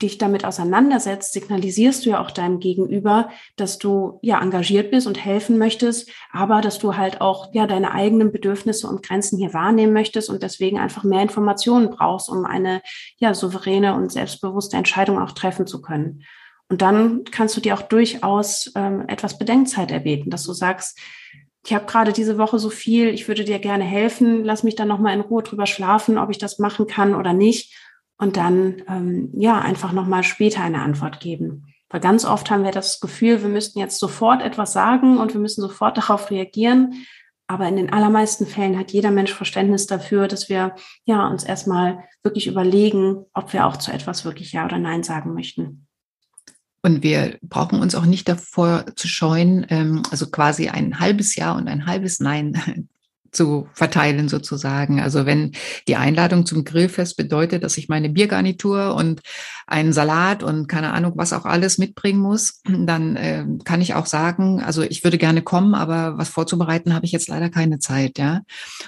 dich 0.02 0.18
damit 0.18 0.44
auseinandersetzt, 0.44 1.32
signalisierst 1.32 2.04
du 2.04 2.10
ja 2.10 2.20
auch 2.20 2.30
deinem 2.30 2.60
Gegenüber, 2.60 3.30
dass 3.56 3.78
du 3.78 4.18
ja 4.22 4.40
engagiert 4.40 4.90
bist 4.90 5.06
und 5.06 5.24
helfen 5.24 5.58
möchtest, 5.58 6.10
aber 6.32 6.60
dass 6.60 6.78
du 6.78 6.96
halt 6.96 7.20
auch 7.20 7.52
ja 7.52 7.66
deine 7.66 7.92
eigenen 7.92 8.32
Bedürfnisse 8.32 8.88
und 8.88 9.02
Grenzen 9.02 9.38
hier 9.38 9.54
wahrnehmen 9.54 9.92
möchtest 9.92 10.30
und 10.30 10.42
deswegen 10.42 10.78
einfach 10.78 11.04
mehr 11.04 11.22
Informationen 11.22 11.90
brauchst, 11.90 12.28
um 12.28 12.44
eine 12.44 12.82
ja 13.18 13.34
souveräne 13.34 13.94
und 13.94 14.12
selbstbewusste 14.12 14.76
Entscheidung 14.76 15.18
auch 15.18 15.32
treffen 15.32 15.66
zu 15.66 15.80
können. 15.80 16.24
Und 16.68 16.82
dann 16.82 17.24
kannst 17.24 17.56
du 17.56 17.60
dir 17.60 17.74
auch 17.74 17.82
durchaus 17.82 18.72
ähm, 18.74 19.04
etwas 19.08 19.38
Bedenkzeit 19.38 19.90
erbeten, 19.92 20.30
dass 20.30 20.42
du 20.42 20.52
sagst, 20.52 20.98
ich 21.64 21.74
habe 21.74 21.86
gerade 21.86 22.12
diese 22.12 22.38
Woche 22.38 22.58
so 22.58 22.70
viel, 22.70 23.08
ich 23.08 23.26
würde 23.26 23.44
dir 23.44 23.58
gerne 23.58 23.84
helfen, 23.84 24.44
lass 24.44 24.62
mich 24.62 24.76
dann 24.76 24.86
noch 24.86 25.00
mal 25.00 25.12
in 25.12 25.20
Ruhe 25.20 25.42
drüber 25.42 25.66
schlafen, 25.66 26.16
ob 26.16 26.30
ich 26.30 26.38
das 26.38 26.60
machen 26.60 26.86
kann 26.86 27.14
oder 27.14 27.32
nicht 27.32 27.74
und 28.18 28.36
dann 28.36 28.82
ähm, 28.88 29.30
ja 29.34 29.60
einfach 29.60 29.92
nochmal 29.92 30.22
später 30.22 30.62
eine 30.62 30.82
Antwort 30.82 31.20
geben. 31.20 31.66
Weil 31.88 32.00
ganz 32.00 32.24
oft 32.24 32.50
haben 32.50 32.64
wir 32.64 32.72
das 32.72 33.00
Gefühl, 33.00 33.42
wir 33.42 33.48
müssten 33.48 33.78
jetzt 33.78 33.98
sofort 33.98 34.42
etwas 34.42 34.72
sagen 34.72 35.18
und 35.18 35.34
wir 35.34 35.40
müssen 35.40 35.60
sofort 35.60 35.96
darauf 35.98 36.30
reagieren. 36.30 37.06
Aber 37.48 37.68
in 37.68 37.76
den 37.76 37.92
allermeisten 37.92 38.44
Fällen 38.44 38.76
hat 38.76 38.92
jeder 38.92 39.12
Mensch 39.12 39.32
Verständnis 39.32 39.86
dafür, 39.86 40.26
dass 40.26 40.48
wir 40.48 40.74
ja 41.04 41.28
uns 41.28 41.44
erstmal 41.44 42.02
wirklich 42.24 42.48
überlegen, 42.48 43.24
ob 43.34 43.52
wir 43.52 43.66
auch 43.66 43.76
zu 43.76 43.92
etwas 43.92 44.24
wirklich 44.24 44.52
Ja 44.52 44.64
oder 44.64 44.78
Nein 44.78 45.04
sagen 45.04 45.32
möchten. 45.32 45.86
Und 46.82 47.02
wir 47.02 47.38
brauchen 47.42 47.80
uns 47.80 47.94
auch 47.94 48.04
nicht 48.04 48.28
davor 48.28 48.84
zu 48.96 49.06
scheuen, 49.06 49.66
ähm, 49.70 50.02
also 50.10 50.28
quasi 50.28 50.68
ein 50.68 50.98
halbes 50.98 51.36
Ja 51.36 51.52
und 51.52 51.68
ein 51.68 51.86
halbes 51.86 52.18
Nein 52.18 52.88
zu 53.36 53.68
verteilen 53.74 54.28
sozusagen. 54.28 55.00
Also 55.00 55.26
wenn 55.26 55.52
die 55.86 55.96
Einladung 55.96 56.46
zum 56.46 56.64
Grillfest 56.64 57.16
bedeutet, 57.16 57.62
dass 57.62 57.76
ich 57.76 57.88
meine 57.88 58.08
Biergarnitur 58.08 58.94
und 58.94 59.20
einen 59.66 59.92
Salat 59.92 60.42
und 60.42 60.68
keine 60.68 60.92
Ahnung, 60.92 61.12
was 61.16 61.32
auch 61.32 61.44
alles 61.44 61.78
mitbringen 61.78 62.20
muss, 62.20 62.62
dann 62.64 63.16
äh, 63.16 63.44
kann 63.64 63.80
ich 63.80 63.94
auch 63.94 64.06
sagen, 64.06 64.62
also 64.62 64.82
ich 64.82 65.04
würde 65.04 65.18
gerne 65.18 65.42
kommen, 65.42 65.74
aber 65.74 66.18
was 66.18 66.28
vorzubereiten 66.28 66.94
habe 66.94 67.04
ich 67.04 67.12
jetzt 67.12 67.28
leider 67.28 67.50
keine 67.50 67.78
Zeit, 67.78 68.18
ja. 68.18 68.42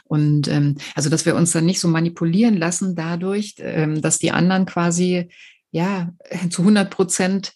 Und 0.04 0.48
ähm, 0.48 0.76
also 0.94 1.10
dass 1.10 1.26
wir 1.26 1.36
uns 1.36 1.52
dann 1.52 1.66
nicht 1.66 1.80
so 1.80 1.88
manipulieren 1.88 2.56
lassen 2.56 2.94
dadurch, 2.94 3.56
ähm, 3.58 4.00
dass 4.00 4.18
die 4.18 4.30
anderen 4.30 4.66
quasi 4.66 5.28
ja 5.70 6.10
zu 6.50 6.62
100 6.62 6.90
Prozent 6.90 7.52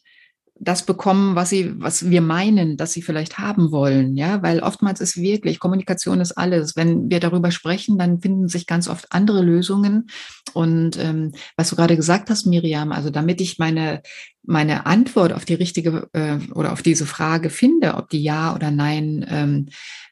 das 0.62 0.86
bekommen, 0.86 1.34
was 1.34 1.50
sie, 1.50 1.72
was 1.80 2.08
wir 2.08 2.20
meinen, 2.20 2.76
dass 2.76 2.92
sie 2.92 3.02
vielleicht 3.02 3.38
haben 3.38 3.72
wollen, 3.72 4.16
ja, 4.16 4.42
weil 4.44 4.60
oftmals 4.60 5.00
ist 5.00 5.16
wirklich 5.16 5.58
Kommunikation 5.58 6.20
ist 6.20 6.32
alles. 6.32 6.76
Wenn 6.76 7.10
wir 7.10 7.18
darüber 7.18 7.50
sprechen, 7.50 7.98
dann 7.98 8.20
finden 8.20 8.46
sich 8.46 8.68
ganz 8.68 8.86
oft 8.86 9.06
andere 9.10 9.42
Lösungen. 9.42 10.06
Und 10.54 10.96
ähm, 10.98 11.32
was 11.56 11.70
du 11.70 11.76
gerade 11.76 11.96
gesagt 11.96 12.30
hast, 12.30 12.46
Miriam, 12.46 12.92
also 12.92 13.10
damit 13.10 13.40
ich 13.40 13.58
meine 13.58 14.02
meine 14.44 14.86
Antwort 14.86 15.32
auf 15.32 15.44
die 15.44 15.54
richtige 15.54 16.08
äh, 16.12 16.38
oder 16.52 16.72
auf 16.72 16.82
diese 16.82 17.06
Frage 17.06 17.50
finde, 17.50 17.94
ob 17.94 18.08
die 18.08 18.22
Ja 18.22 18.54
oder 18.54 18.70
Nein 18.70 19.26
ähm, 19.28 19.68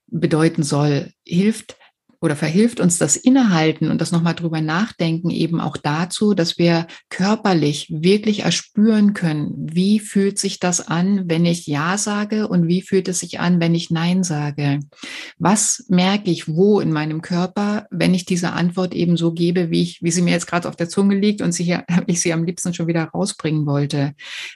bedeuten 0.08 0.64
soll, 0.64 1.12
hilft 1.24 1.76
oder 2.20 2.36
verhilft 2.36 2.80
uns 2.80 2.98
das 2.98 3.16
Innehalten 3.16 3.90
und 3.90 4.00
das 4.00 4.12
nochmal 4.12 4.34
drüber 4.34 4.60
nachdenken 4.60 5.30
eben 5.30 5.58
auch 5.58 5.78
dazu, 5.78 6.34
dass 6.34 6.58
wir 6.58 6.86
körperlich 7.08 7.88
wirklich 7.90 8.40
erspüren 8.40 9.14
können, 9.14 9.52
wie 9.56 10.00
fühlt 10.00 10.38
sich 10.38 10.60
das 10.60 10.86
an, 10.86 11.24
wenn 11.30 11.46
ich 11.46 11.66
Ja 11.66 11.96
sage 11.96 12.48
und 12.48 12.68
wie 12.68 12.82
fühlt 12.82 13.08
es 13.08 13.20
sich 13.20 13.40
an, 13.40 13.58
wenn 13.60 13.74
ich 13.74 13.90
Nein 13.90 14.22
sage. 14.22 14.80
Was 15.38 15.86
merke 15.88 16.30
ich 16.30 16.46
wo 16.46 16.80
in 16.80 16.92
meinem 16.92 17.22
Körper, 17.22 17.86
wenn 17.90 18.12
ich 18.12 18.26
diese 18.26 18.52
Antwort 18.52 18.94
eben 18.94 19.16
so 19.16 19.32
gebe, 19.32 19.70
wie 19.70 19.82
ich, 19.82 20.02
wie 20.02 20.10
sie 20.10 20.22
mir 20.22 20.32
jetzt 20.32 20.46
gerade 20.46 20.68
auf 20.68 20.76
der 20.76 20.90
Zunge 20.90 21.16
liegt 21.16 21.40
und 21.40 21.52
sie 21.52 21.64
hier, 21.64 21.84
ich 22.06 22.20
sie 22.20 22.34
am 22.34 22.44
liebsten 22.44 22.74
schon 22.74 22.86
wieder 22.86 23.04
rausbringen 23.04 23.64
wollte. 23.64 24.12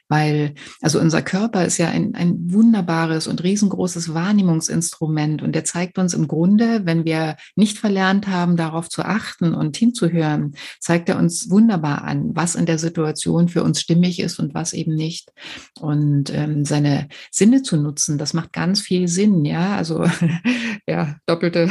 Weil, 0.09 0.55
also 0.83 1.01
unser 1.01 1.23
Körper 1.23 1.65
ist 1.65 1.79
ja 1.79 1.89
ein, 1.89 2.15
ein 2.15 2.35
wunderbares 2.53 3.27
und 3.27 3.43
riesengroßes 3.43 4.13
Wahrnehmungsinstrument 4.13 5.41
und 5.43 5.55
der 5.55 5.65
zeigt 5.65 5.99
uns 5.99 6.13
im 6.13 6.29
Grunde, 6.29 6.83
wenn 6.85 7.07
wir 7.07 7.37
nicht 7.57 7.79
verlernt 7.79 8.27
haben, 8.27 8.57
darauf 8.57 8.89
zu 8.89 9.03
achten 9.03 9.55
und 9.55 9.77
hinzuhören, 9.77 10.55
zeigt 10.81 11.09
er 11.09 11.19
uns 11.19 11.51
wunderbar 11.51 12.05
an, 12.05 12.31
was 12.35 12.55
in 12.55 12.67
der 12.67 12.79
Situation 12.79 13.49
für 13.49 13.63
uns 13.63 13.81
stimmig 13.81 14.21
ist 14.21 14.39
und 14.39 14.55
was 14.55 14.73
eben 14.73 14.95
nicht. 14.95 15.33
Und 15.81 16.33
ähm, 16.35 16.65
seine 16.65 17.09
Sinne 17.31 17.63
zu 17.63 17.77
nutzen, 17.77 18.19
das 18.19 18.35
macht 18.35 18.53
ganz 18.53 18.81
viel 18.81 19.09
Sinn, 19.09 19.45
ja. 19.45 19.77
Also 19.77 20.05
ja, 20.87 21.17
doppelte, 21.27 21.71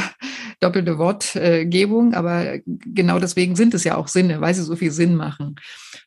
doppelte 0.60 0.98
Wortgebung, 0.98 2.14
aber 2.14 2.60
genau 2.66 3.20
deswegen 3.20 3.56
sind 3.56 3.74
es 3.74 3.84
ja 3.84 3.96
auch 3.98 4.08
Sinne, 4.08 4.42
weil 4.42 4.54
sie 4.54 4.64
so 4.64 4.76
viel 4.76 4.92
Sinn 4.92 5.16
machen. 5.16 5.56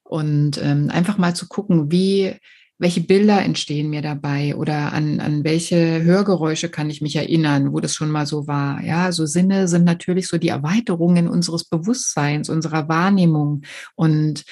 Und 0.02 0.58
ähm, 0.62 0.88
einfach 0.90 1.18
mal 1.18 1.34
zu 1.34 1.48
gucken, 1.48 1.90
wie 1.90 2.36
welche 2.78 3.00
Bilder 3.00 3.42
entstehen 3.42 3.88
mir 3.88 4.02
dabei 4.02 4.54
oder 4.54 4.92
an, 4.92 5.20
an 5.20 5.44
welche 5.44 6.02
Hörgeräusche 6.02 6.68
kann 6.68 6.90
ich 6.90 7.00
mich 7.00 7.16
erinnern, 7.16 7.72
wo 7.72 7.80
das 7.80 7.94
schon 7.94 8.10
mal 8.10 8.26
so 8.26 8.46
war. 8.46 8.82
Ja, 8.82 9.12
so 9.12 9.24
Sinne 9.24 9.66
sind 9.68 9.84
natürlich 9.84 10.28
so 10.28 10.36
die 10.36 10.48
Erweiterungen 10.48 11.28
unseres 11.28 11.64
Bewusstseins, 11.64 12.50
unserer 12.50 12.88
Wahrnehmung 12.88 13.62
und 13.94 14.44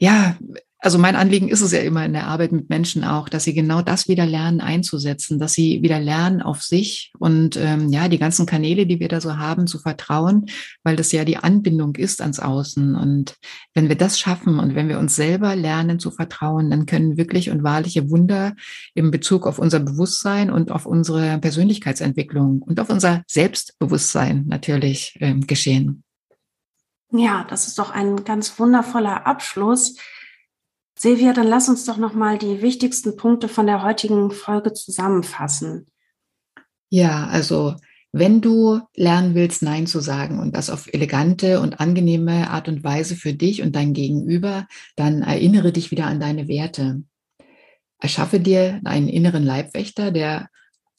ja, 0.00 0.36
also 0.80 0.96
mein 0.96 1.16
Anliegen 1.16 1.48
ist 1.48 1.60
es 1.60 1.72
ja 1.72 1.80
immer 1.80 2.04
in 2.04 2.12
der 2.12 2.28
Arbeit 2.28 2.52
mit 2.52 2.70
Menschen 2.70 3.02
auch, 3.02 3.28
dass 3.28 3.42
sie 3.42 3.52
genau 3.52 3.82
das 3.82 4.06
wieder 4.06 4.26
lernen 4.26 4.60
einzusetzen, 4.60 5.40
dass 5.40 5.52
sie 5.52 5.82
wieder 5.82 5.98
lernen 5.98 6.40
auf 6.40 6.62
sich 6.62 7.12
und 7.18 7.56
ähm, 7.56 7.88
ja, 7.88 8.06
die 8.06 8.18
ganzen 8.18 8.46
Kanäle, 8.46 8.86
die 8.86 9.00
wir 9.00 9.08
da 9.08 9.20
so 9.20 9.38
haben, 9.38 9.66
zu 9.66 9.80
vertrauen, 9.80 10.46
weil 10.84 10.94
das 10.94 11.10
ja 11.10 11.24
die 11.24 11.36
Anbindung 11.36 11.96
ist 11.96 12.20
ans 12.20 12.38
Außen. 12.38 12.94
Und 12.94 13.34
wenn 13.74 13.88
wir 13.88 13.96
das 13.96 14.20
schaffen 14.20 14.60
und 14.60 14.76
wenn 14.76 14.88
wir 14.88 15.00
uns 15.00 15.16
selber 15.16 15.56
lernen 15.56 15.98
zu 15.98 16.12
vertrauen, 16.12 16.70
dann 16.70 16.86
können 16.86 17.16
wirklich 17.16 17.50
und 17.50 17.64
wahrliche 17.64 18.08
Wunder 18.08 18.54
im 18.94 19.10
Bezug 19.10 19.48
auf 19.48 19.58
unser 19.58 19.80
Bewusstsein 19.80 20.48
und 20.48 20.70
auf 20.70 20.86
unsere 20.86 21.38
Persönlichkeitsentwicklung 21.38 22.62
und 22.62 22.78
auf 22.78 22.88
unser 22.88 23.24
Selbstbewusstsein 23.26 24.44
natürlich 24.46 25.16
ähm, 25.18 25.44
geschehen. 25.44 26.04
Ja, 27.10 27.44
das 27.48 27.66
ist 27.66 27.78
doch 27.78 27.90
ein 27.90 28.24
ganz 28.24 28.60
wundervoller 28.60 29.26
Abschluss. 29.26 29.96
Silvia, 30.98 31.32
dann 31.32 31.46
lass 31.46 31.68
uns 31.68 31.84
doch 31.84 31.96
nochmal 31.96 32.38
die 32.38 32.60
wichtigsten 32.60 33.16
Punkte 33.16 33.48
von 33.48 33.66
der 33.66 33.84
heutigen 33.84 34.32
Folge 34.32 34.72
zusammenfassen. 34.72 35.86
Ja, 36.90 37.26
also 37.26 37.76
wenn 38.10 38.40
du 38.40 38.80
lernen 38.96 39.34
willst, 39.34 39.62
Nein 39.62 39.86
zu 39.86 40.00
sagen 40.00 40.40
und 40.40 40.56
das 40.56 40.70
auf 40.70 40.92
elegante 40.92 41.60
und 41.60 41.78
angenehme 41.78 42.50
Art 42.50 42.68
und 42.68 42.82
Weise 42.82 43.14
für 43.14 43.32
dich 43.32 43.62
und 43.62 43.76
dein 43.76 43.92
Gegenüber, 43.92 44.66
dann 44.96 45.22
erinnere 45.22 45.72
dich 45.72 45.90
wieder 45.90 46.06
an 46.06 46.18
deine 46.18 46.48
Werte. 46.48 47.02
Erschaffe 48.00 48.40
dir 48.40 48.80
einen 48.84 49.08
inneren 49.08 49.44
Leibwächter, 49.44 50.10
der 50.10 50.48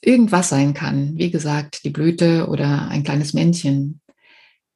irgendwas 0.01 0.49
sein 0.49 0.73
kann. 0.73 1.17
Wie 1.17 1.31
gesagt, 1.31 1.83
die 1.83 1.89
Blüte 1.89 2.47
oder 2.47 2.87
ein 2.87 3.03
kleines 3.03 3.33
Männchen. 3.33 3.99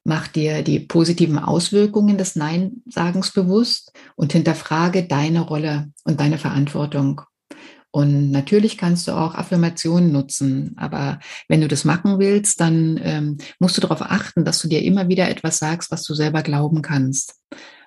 Mach 0.06 0.28
dir 0.28 0.63
die 0.63 0.80
positiven 0.80 1.39
Auswirkungen 1.39 2.18
des 2.18 2.36
Nein-Sagens 2.36 3.32
bewusst 3.32 3.94
und 4.16 4.34
hinterfrage 4.34 5.04
deine 5.04 5.42
Rolle 5.42 5.92
und 6.04 6.20
deine 6.20 6.38
Verantwortung. 6.38 7.22
Und 7.96 8.32
natürlich 8.32 8.78
kannst 8.78 9.08
du 9.08 9.12
auch 9.12 9.36
Affirmationen 9.36 10.12
nutzen, 10.12 10.74
aber 10.78 11.20
wenn 11.48 11.62
du 11.62 11.68
das 11.68 11.86
machen 11.86 12.18
willst, 12.18 12.60
dann 12.60 13.00
ähm, 13.04 13.38
musst 13.60 13.78
du 13.78 13.82
darauf 13.82 14.02
achten, 14.02 14.44
dass 14.44 14.60
du 14.60 14.68
dir 14.68 14.82
immer 14.82 15.10
wieder 15.10 15.30
etwas 15.30 15.60
sagst, 15.60 15.92
was 15.92 16.04
du 16.04 16.16
selber 16.16 16.42
glauben 16.42 16.82
kannst. 16.82 17.36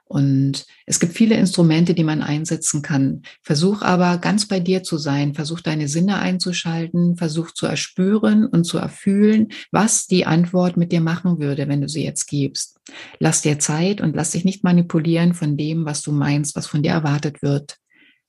Und 0.08 0.66
es 0.86 1.00
gibt 1.00 1.14
viele 1.14 1.36
Instrumente, 1.36 1.92
die 1.92 2.04
man 2.04 2.22
einsetzen 2.22 2.80
kann. 2.80 3.22
Versuch 3.42 3.82
aber 3.82 4.18
ganz 4.18 4.46
bei 4.46 4.60
dir 4.60 4.84
zu 4.84 4.98
sein. 4.98 5.34
Versuch 5.34 5.60
deine 5.60 5.88
Sinne 5.88 6.18
einzuschalten. 6.18 7.16
Versuch 7.16 7.50
zu 7.50 7.66
erspüren 7.66 8.46
und 8.46 8.64
zu 8.64 8.78
erfühlen, 8.78 9.48
was 9.72 10.06
die 10.06 10.24
Antwort 10.24 10.76
mit 10.76 10.92
dir 10.92 11.00
machen 11.00 11.40
würde, 11.40 11.66
wenn 11.66 11.80
du 11.80 11.88
sie 11.88 12.04
jetzt 12.04 12.26
gibst. 12.26 12.78
Lass 13.18 13.42
dir 13.42 13.58
Zeit 13.58 14.00
und 14.00 14.14
lass 14.14 14.30
dich 14.30 14.44
nicht 14.44 14.62
manipulieren 14.62 15.34
von 15.34 15.56
dem, 15.56 15.84
was 15.84 16.02
du 16.02 16.12
meinst, 16.12 16.54
was 16.54 16.68
von 16.68 16.84
dir 16.84 16.92
erwartet 16.92 17.42
wird. 17.42 17.78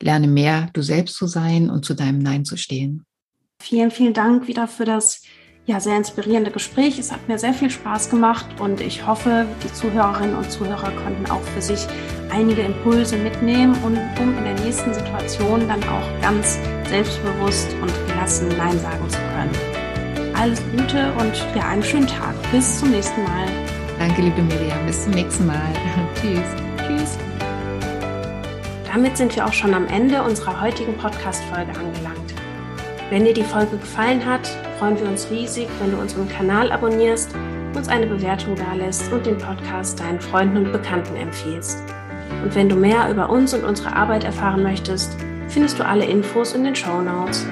Lerne 0.01 0.27
mehr, 0.27 0.69
du 0.73 0.81
selbst 0.81 1.15
zu 1.15 1.27
sein 1.27 1.69
und 1.69 1.85
zu 1.85 1.93
deinem 1.93 2.19
Nein 2.19 2.43
zu 2.43 2.57
stehen. 2.57 3.05
Vielen, 3.59 3.91
vielen 3.91 4.13
Dank 4.13 4.47
wieder 4.47 4.67
für 4.67 4.85
das 4.85 5.21
ja, 5.67 5.82
sehr 5.82 5.97
inspirierende 5.97 6.49
Gespräch. 6.49 6.97
Es 6.97 7.12
hat 7.12 7.27
mir 7.27 7.38
sehr 7.38 7.53
viel 7.53 7.69
Spaß 7.69 8.10
gemacht 8.10 8.45
und 8.60 8.80
ich 8.80 9.06
hoffe, 9.06 9.45
die 9.62 9.73
Zuhörerinnen 9.73 10.36
und 10.36 10.49
Zuhörer 10.49 10.91
konnten 11.03 11.30
auch 11.30 11.41
für 11.41 11.62
sich 11.62 11.86
einige 12.30 12.62
Impulse 12.62 13.17
mitnehmen 13.17 13.75
und 13.84 13.97
um 14.17 14.38
in 14.38 14.43
der 14.45 14.65
nächsten 14.65 14.93
Situation 14.93 15.67
dann 15.67 15.84
auch 15.84 16.21
ganz 16.21 16.58
selbstbewusst 16.88 17.67
und 17.82 17.91
gelassen 18.08 18.47
Nein 18.58 18.80
sagen 18.80 19.10
zu 19.10 19.17
können. 19.17 20.34
Alles 20.39 20.62
Gute 20.71 21.12
und 21.19 21.36
ja, 21.53 21.67
einen 21.67 21.84
schönen 21.84 22.08
Tag. 22.08 22.34
Bis 22.49 22.80
zum 22.80 22.91
nächsten 22.91 23.21
Mal. 23.23 23.47
Danke, 23.99 24.21
liebe 24.21 24.41
Miriam. 24.43 24.86
Bis 24.86 25.03
zum 25.03 25.12
nächsten 25.12 25.47
Mal. 25.47 25.73
Tschüss. 26.15 26.47
Tschüss. 26.77 27.17
Damit 28.89 29.17
sind 29.17 29.36
wir 29.36 29.45
auch 29.45 29.53
schon 29.53 29.73
am 29.73 29.86
Ende 29.88 30.23
unserer 30.23 30.62
heutigen 30.62 30.95
Podcast-Folge 30.95 31.71
angelangt. 31.71 32.34
Wenn 33.10 33.25
dir 33.25 33.34
die 33.34 33.43
Folge 33.43 33.77
gefallen 33.77 34.25
hat, 34.25 34.49
freuen 34.77 34.99
wir 34.99 35.07
uns 35.07 35.29
riesig, 35.31 35.67
wenn 35.79 35.91
du 35.91 35.97
unseren 35.97 36.29
Kanal 36.29 36.71
abonnierst, 36.71 37.33
uns 37.75 37.87
eine 37.87 38.05
Bewertung 38.05 38.55
dalässt 38.55 39.11
und 39.11 39.25
den 39.25 39.37
Podcast 39.37 39.99
deinen 39.99 40.21
Freunden 40.21 40.57
und 40.57 40.71
Bekannten 40.71 41.15
empfiehlst. 41.15 41.81
Und 42.43 42.53
wenn 42.53 42.69
du 42.69 42.75
mehr 42.75 43.09
über 43.09 43.29
uns 43.29 43.53
und 43.53 43.63
unsere 43.63 43.95
Arbeit 43.95 44.23
erfahren 44.23 44.61
möchtest, 44.61 45.17
findest 45.47 45.79
du 45.79 45.85
alle 45.85 46.05
Infos 46.05 46.53
in 46.53 46.63
den 46.63 46.75
Show 46.75 47.01
Notes. 47.01 47.45